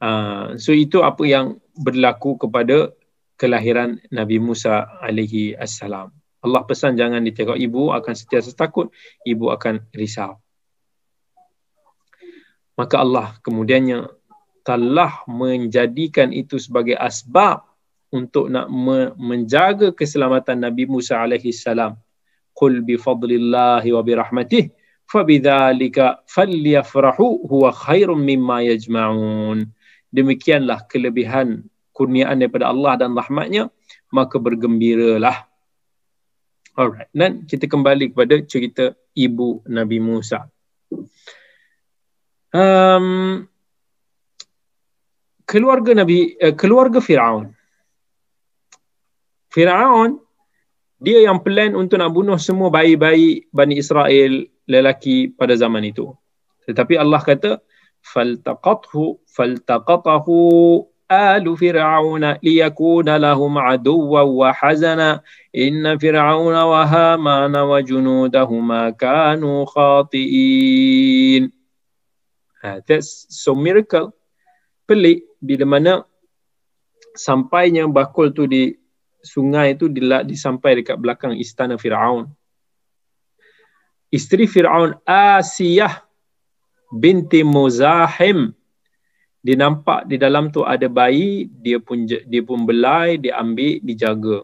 [0.00, 2.94] Uh, so itu apa yang berlaku kepada
[3.40, 6.12] kelahiran Nabi Musa alaihi assalam.
[6.44, 8.92] Allah pesan jangan ditengok ibu akan sentiasa takut,
[9.24, 10.36] ibu akan risau.
[12.76, 14.08] Maka Allah kemudiannya
[14.60, 17.64] telah menjadikan itu sebagai asbab
[18.12, 18.68] untuk nak
[19.16, 21.96] menjaga keselamatan Nabi Musa alaihi salam.
[22.52, 24.64] Qul bi fadlillahi wa bi rahmatih
[25.08, 29.66] fabidzalika falyafrahu huwa khairum mimma yajma'un
[30.14, 31.66] demikianlah kelebihan
[32.00, 33.68] kurniaan daripada Allah dan rahmatnya
[34.08, 35.44] maka bergembiralah.
[36.72, 37.12] Alright.
[37.12, 40.48] Dan kita kembali kepada cerita ibu Nabi Musa.
[42.56, 43.44] Um,
[45.44, 47.52] keluarga Nabi uh, keluarga Firaun.
[49.52, 50.24] Firaun
[51.00, 56.12] dia yang plan untuk nak bunuh semua bayi-bayi Bani Israel lelaki pada zaman itu.
[56.64, 57.60] Tetapi Allah kata
[58.00, 60.36] faltaqathu faltaqatahu
[63.18, 71.50] lahum aduwwan wa hazana inna fir'auna wa hamana wa junudahuma kanu khati'in.
[72.62, 74.14] Ha, that's so miracle.
[74.86, 75.92] Pelik bila mana
[77.18, 78.78] sampainya bakul tu di
[79.18, 82.30] sungai itu disampai dekat belakang istana Firaun.
[84.14, 86.06] Isteri Firaun Asiyah
[86.94, 88.54] binti Muzahim
[89.40, 94.38] dia nampak di dalam tu ada bayi, dia pun dia pun belai, dia ambil, dijaga.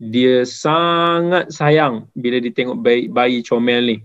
[0.00, 3.98] Dia sangat sayang bila dia tengok bayi, bayi comel ni.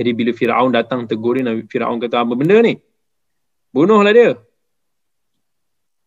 [0.00, 2.80] Jadi bila Firaun datang tegur dia, Firaun kata apa benda ni?
[3.72, 4.32] Bunuhlah dia.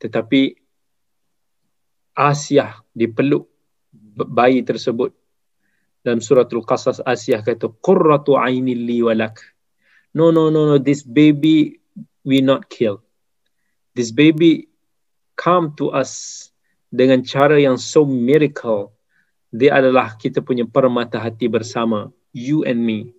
[0.01, 0.57] Tetapi
[2.17, 3.45] Asiyah dipeluk
[4.25, 5.13] bayi tersebut
[6.01, 9.37] dalam suratul qasas Asiyah kata qurratu aini li walak
[10.11, 11.79] no no no no this baby
[12.23, 12.99] we not kill
[13.95, 14.67] this baby
[15.35, 16.47] come to us
[16.91, 18.91] dengan cara yang so miracle
[19.51, 23.11] dia adalah kita punya permata hati bersama you and me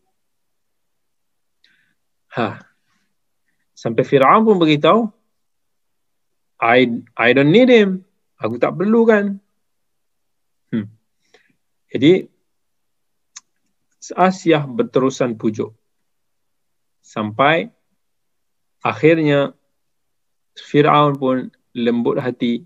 [2.32, 2.62] ha
[3.76, 5.08] sampai Firaun pun beritahu
[6.62, 8.06] I I don't need him
[8.42, 9.38] Aku tak perlu kan.
[10.74, 10.90] Hmm.
[11.94, 12.26] Jadi
[14.18, 15.70] Asyah berterusan pujuk.
[17.02, 17.68] Sampai
[18.80, 19.52] akhirnya
[20.54, 22.62] Fir'aun pun lembut hati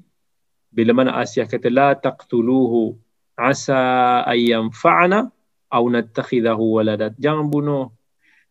[0.68, 3.00] bila mana Asyah kata la taqtuluhu
[3.36, 5.32] asa ayyam fa'ana
[5.72, 7.16] au nattakhidahu waladat.
[7.16, 7.92] Jangan bunuh.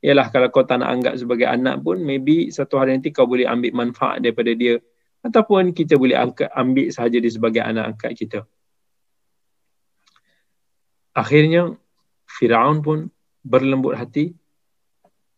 [0.02, 3.50] Yalah kalau kau tak nak anggap sebagai anak pun maybe satu hari nanti kau boleh
[3.50, 4.78] ambil manfaat daripada dia
[5.26, 6.14] ataupun kita boleh
[6.54, 8.40] ambil sahaja dia sebagai anak angkat kita.
[11.18, 11.74] Akhirnya
[12.30, 13.10] Firaun pun
[13.42, 14.38] berlembut hati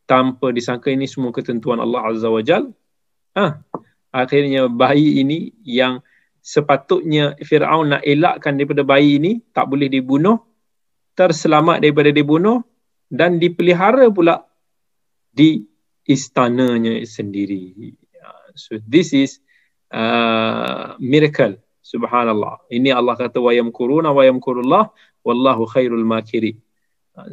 [0.07, 2.71] tanpa disangka ini semua ketentuan Allah Azza wa Jal.
[3.37, 3.59] Ha,
[4.15, 6.01] akhirnya bayi ini yang
[6.41, 10.39] sepatutnya Firaun nak elakkan daripada bayi ini tak boleh dibunuh,
[11.13, 12.63] terselamat daripada dibunuh
[13.11, 14.47] dan dipelihara pula
[15.29, 15.61] di
[16.07, 17.93] istananya sendiri.
[18.55, 19.43] So this is
[19.93, 24.91] uh, miracle subhanallah ini Allah kata wa yamkuruna wa yamkurullah
[25.23, 26.59] wallahu khairul makiri
[27.15, 27.27] uh,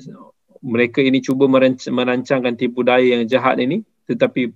[0.64, 4.50] mereka ini cuba merancangkan tipu daya yang jahat ini tetapi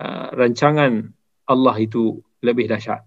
[0.00, 1.12] uh, rancangan
[1.44, 3.04] Allah itu lebih dahsyat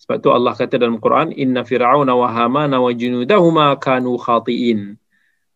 [0.00, 4.96] sebab tu Allah kata dalam Quran inna fir'auna wa hamana wa junudahuma kanu khati'in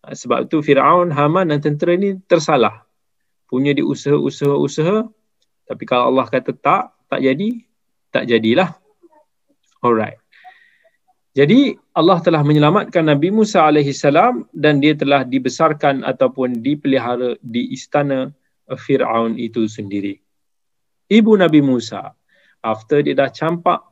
[0.04, 2.84] uh, sebab tu Firaun, Haman dan tentera ini tersalah.
[3.48, 5.08] Punya di usaha-usaha-usaha
[5.64, 7.64] tapi kalau Allah kata tak, tak jadi,
[8.12, 8.76] tak jadilah.
[9.80, 10.20] Alright.
[11.34, 17.74] Jadi Allah telah menyelamatkan Nabi Musa alaihi salam dan dia telah dibesarkan ataupun dipelihara di
[17.74, 18.30] istana
[18.70, 20.22] Firaun itu sendiri.
[21.10, 22.14] Ibu Nabi Musa
[22.62, 23.82] after dia dah campak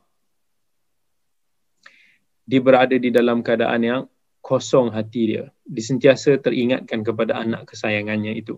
[2.47, 4.01] dia berada di dalam keadaan yang
[4.43, 5.45] kosong hati dia.
[5.67, 8.55] Dia sentiasa teringatkan kepada anak kesayangannya itu.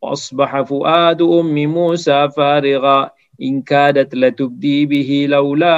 [0.00, 5.75] Asbaha fuadu ummi Musa fariqa إن كادت لتبدي به لولا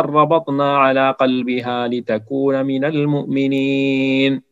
[0.00, 4.42] أن ربطنا على قلبها لتكون من المؤمنين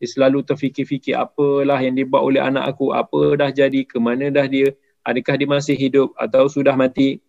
[0.00, 4.48] dia selalu terfikir-fikir apalah yang dibuat oleh anak aku, apa dah jadi, ke mana dah
[4.48, 4.72] dia,
[5.04, 7.20] adakah dia masih hidup atau sudah mati.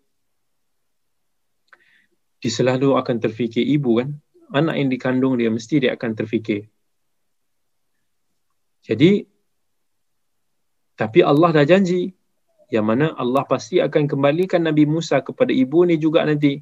[2.40, 4.16] Dia selalu akan terfikir ibu kan,
[4.56, 6.72] anak yang dikandung dia mesti dia akan terfikir.
[8.88, 9.28] Jadi
[10.96, 12.15] tapi Allah dah janji
[12.67, 16.59] yang mana Allah pasti akan kembalikan Nabi Musa kepada ibu ni juga nanti.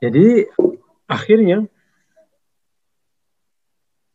[0.00, 0.48] Jadi
[1.04, 1.68] akhirnya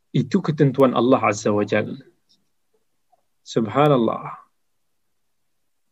[0.10, 1.94] itu ketentuan Allah Azza wa Jal.
[3.46, 4.42] Subhanallah.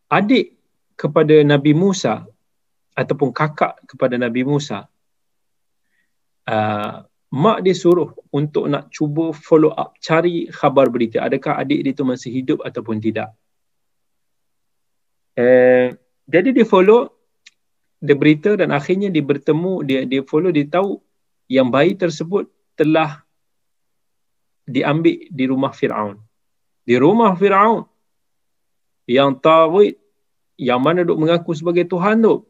[0.10, 0.58] Adik
[0.98, 2.26] kepada Nabi Musa
[2.98, 4.90] ataupun kakak kepada Nabi Musa
[6.50, 11.98] uh, mak dia suruh untuk nak cuba follow up cari khabar berita adakah adik dia
[11.98, 13.34] tu masih hidup ataupun tidak
[15.34, 15.98] eh
[16.30, 17.10] jadi dia follow
[18.04, 21.02] dia berita dan akhirnya dia bertemu dia dia follow dia tahu
[21.50, 23.24] yang bayi tersebut telah
[24.64, 26.20] diambil di rumah Firaun.
[26.84, 27.88] Di rumah Firaun
[29.08, 30.00] yang tawid
[30.60, 32.48] yang mana duk mengaku sebagai Tuhan tu.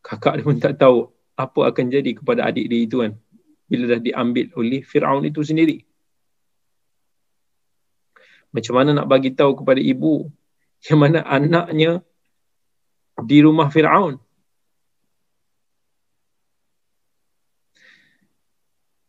[0.00, 3.12] Kakak dia pun tak tahu apa akan jadi kepada adik dia itu kan
[3.68, 5.82] bila dah diambil oleh Firaun itu sendiri.
[8.54, 10.32] Macam mana nak bagi tahu kepada ibu
[10.86, 12.00] yang mana anaknya
[13.20, 14.16] di rumah Fir'aun.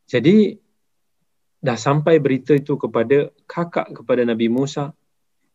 [0.07, 0.55] Jadi
[1.59, 4.95] dah sampai berita itu kepada kakak kepada Nabi Musa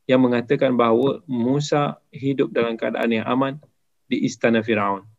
[0.04, 3.60] yang mengatakan bahawa Musa hidup dalam keadaan yang aman
[4.08, 5.11] di istana Firaun.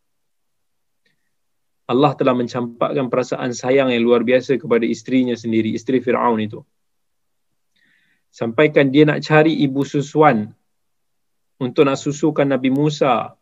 [1.83, 6.63] Allah telah mencampakkan perasaan sayang yang luar biasa kepada istrinya sendiri, isteri Firaun itu.
[8.31, 10.49] Sampaikan dia nak cari ibu susuan
[11.59, 13.35] untuk nak susukan Nabi Musa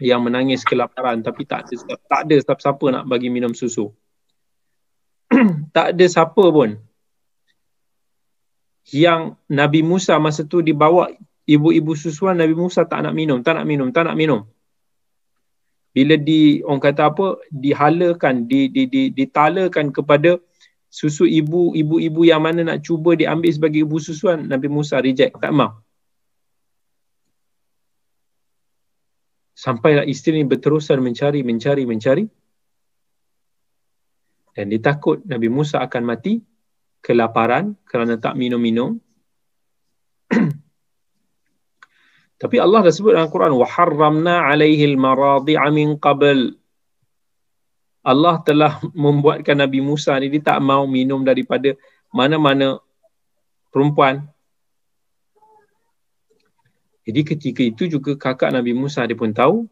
[0.00, 3.92] yang menangis kelaparan tapi tak ada tak ada siapa-siapa nak bagi minum susu.
[5.76, 6.80] tak ada siapa pun
[8.90, 11.12] yang Nabi Musa masa tu dibawa
[11.46, 14.48] ibu-ibu susuan Nabi Musa tak nak minum, tak nak minum, tak nak minum.
[15.92, 20.40] Bila di orang kata apa dihalakan, di di di ditalakan kepada
[20.88, 25.52] susu ibu ibu-ibu yang mana nak cuba diambil sebagai ibu susuan Nabi Musa reject tak
[25.52, 25.82] mau.
[29.62, 32.24] sampailah isteri ini berterusan mencari, mencari, mencari.
[34.52, 36.42] Dan dia takut Nabi Musa akan mati
[36.98, 38.98] kelaparan kerana tak minum-minum.
[42.42, 46.58] Tapi Allah dah sebut dalam Quran wa harramna alaihi al-maradi'a min qabl.
[48.02, 51.78] Allah telah membuatkan Nabi Musa ni dia tak mau minum daripada
[52.10, 52.82] mana-mana
[53.70, 54.26] perempuan.
[57.06, 59.70] Jadi ketika itu juga kakak Nabi Musa dia pun tahu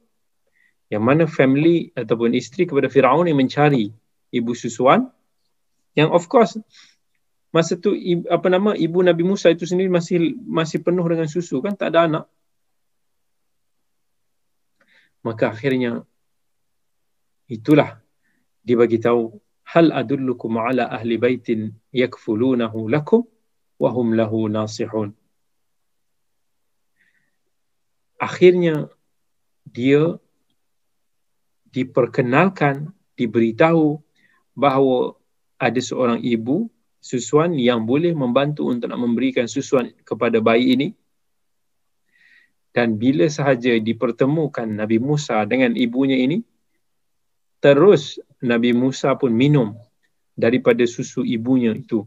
[0.95, 3.91] yang mana family ataupun isteri kepada Firaun yang mencari
[4.31, 5.11] ibu susuan
[5.95, 6.59] yang of course
[7.55, 7.95] masa tu
[8.27, 12.11] apa nama ibu Nabi Musa itu sendiri masih masih penuh dengan susu kan tak ada
[12.11, 12.25] anak
[15.27, 16.05] maka akhirnya
[17.51, 18.01] itulah
[18.64, 23.27] dia bagi tahu hal adullukum ala ahli baitin yakfulunahu lakum
[23.81, 25.16] wa hum lahu nasihun
[28.21, 28.93] akhirnya
[29.64, 30.21] dia
[31.73, 34.03] diperkenalkan, diberitahu
[34.53, 35.16] bahawa
[35.57, 36.68] ada seorang ibu
[37.01, 40.89] susuan yang boleh membantu untuk nak memberikan susuan kepada bayi ini.
[42.71, 46.39] Dan bila sahaja dipertemukan Nabi Musa dengan ibunya ini,
[47.59, 49.75] terus Nabi Musa pun minum
[50.39, 52.07] daripada susu ibunya itu.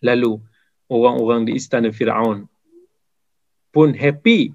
[0.00, 0.38] Lalu
[0.86, 2.46] orang-orang di istana Firaun
[3.74, 4.54] pun happy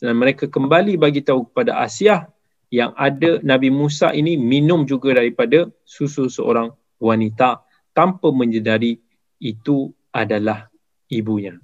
[0.00, 2.26] dan mereka kembali bagi tahu kepada Asia
[2.68, 7.64] yang ada Nabi Musa ini minum juga daripada susu seorang wanita
[7.96, 9.00] tanpa menyedari
[9.40, 10.68] itu adalah
[11.08, 11.56] ibunya.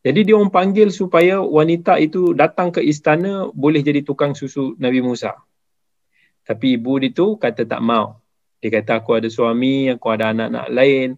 [0.00, 5.04] Jadi dia orang panggil supaya wanita itu datang ke istana boleh jadi tukang susu Nabi
[5.04, 5.36] Musa.
[6.40, 8.16] Tapi ibu dia tu kata tak mau.
[8.64, 11.08] Dia kata aku ada suami, aku ada anak-anak lain.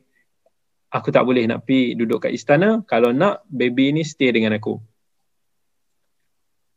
[0.90, 2.82] Aku tak boleh nak pi duduk kat istana.
[2.84, 4.82] Kalau nak baby ni stay dengan aku.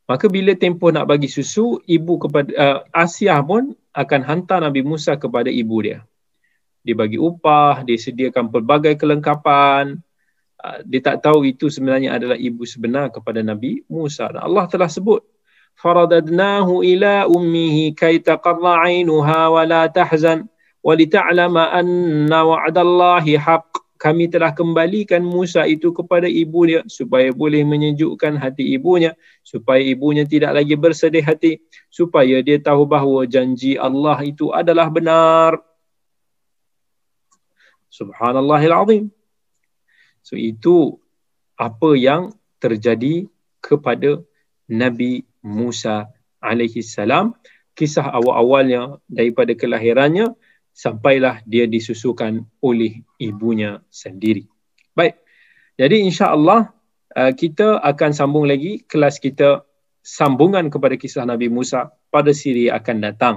[0.06, 5.18] Maka bila tempoh nak bagi susu ibu kepada uh, Asia pun akan hantar Nabi Musa
[5.18, 6.06] kepada ibu dia.
[6.86, 10.06] Dia bagi upah dia sediakan pelbagai kelengkapan
[10.86, 14.30] dia tak tahu itu sebenarnya adalah ibu sebenar kepada Nabi Musa.
[14.30, 15.22] Dan Allah telah sebut
[15.76, 20.48] faradadnahu ila ummihi kay taqarra 'ainuha wa la tahzan
[20.80, 23.84] wa lit'alama anna wa'dallahi haqq.
[23.96, 30.28] Kami telah kembalikan Musa itu kepada ibu dia supaya boleh menyejukkan hati ibunya supaya ibunya
[30.28, 35.64] tidak lagi bersedih hati supaya dia tahu bahawa janji Allah itu adalah benar.
[37.88, 39.15] Subhanallahil azim
[40.26, 40.98] so itu
[41.54, 43.30] apa yang terjadi
[43.62, 44.26] kepada
[44.66, 46.10] Nabi Musa
[46.42, 47.38] alaihi salam
[47.78, 50.34] kisah awal-awalnya daripada kelahirannya
[50.74, 54.50] sampailah dia disusukan oleh ibunya sendiri.
[54.98, 55.22] Baik.
[55.76, 56.72] Jadi insya-Allah
[57.16, 59.64] uh, kita akan sambung lagi kelas kita
[60.04, 63.36] sambungan kepada kisah Nabi Musa pada siri akan datang.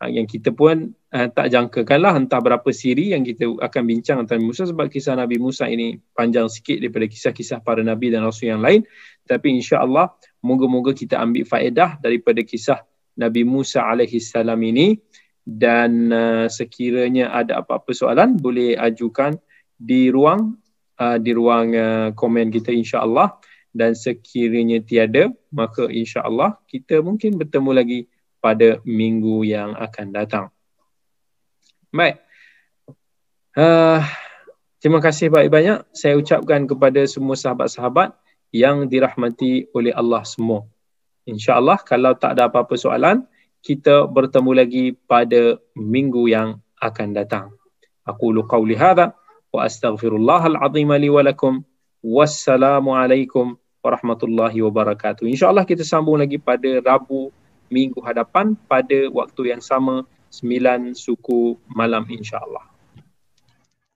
[0.00, 4.40] Uh, yang kita pun uh, tak jangkakanlah entah berapa siri yang kita akan bincang tentang
[4.48, 8.64] Musa sebab kisah Nabi Musa ini panjang sikit daripada kisah-kisah para nabi dan rasul yang
[8.64, 8.80] lain.
[9.28, 10.08] Tapi insya-Allah
[10.40, 12.80] moga-moga kita ambil faedah daripada kisah
[13.20, 13.84] Nabi Musa
[14.24, 14.96] salam ini
[15.44, 19.36] dan uh, sekiranya ada apa-apa soalan boleh ajukan
[19.76, 20.56] di ruang
[20.96, 23.36] uh, di ruang uh, komen kita insya-Allah
[23.72, 28.00] dan sekiranya tiada maka insya-Allah kita mungkin bertemu lagi
[28.40, 30.46] pada minggu yang akan datang.
[31.92, 32.20] Baik.
[33.54, 34.00] Uh,
[34.80, 38.16] terima kasih banyak-banyak saya ucapkan kepada semua sahabat-sahabat
[38.50, 40.66] yang dirahmati oleh Allah semua.
[41.28, 43.28] Insya-Allah kalau tak ada apa-apa soalan,
[43.60, 47.52] kita bertemu lagi pada minggu yang akan datang.
[48.08, 49.12] Aku lu qauli hadha
[49.52, 51.60] wa astaghfirullahal azim li wa lakum.
[52.00, 55.28] Wassalamualaikum warahmatullahi wabarakatuh.
[55.28, 57.28] InsyaAllah kita sambung lagi pada Rabu
[57.70, 62.66] minggu hadapan pada waktu yang sama 9 suku malam insyaAllah.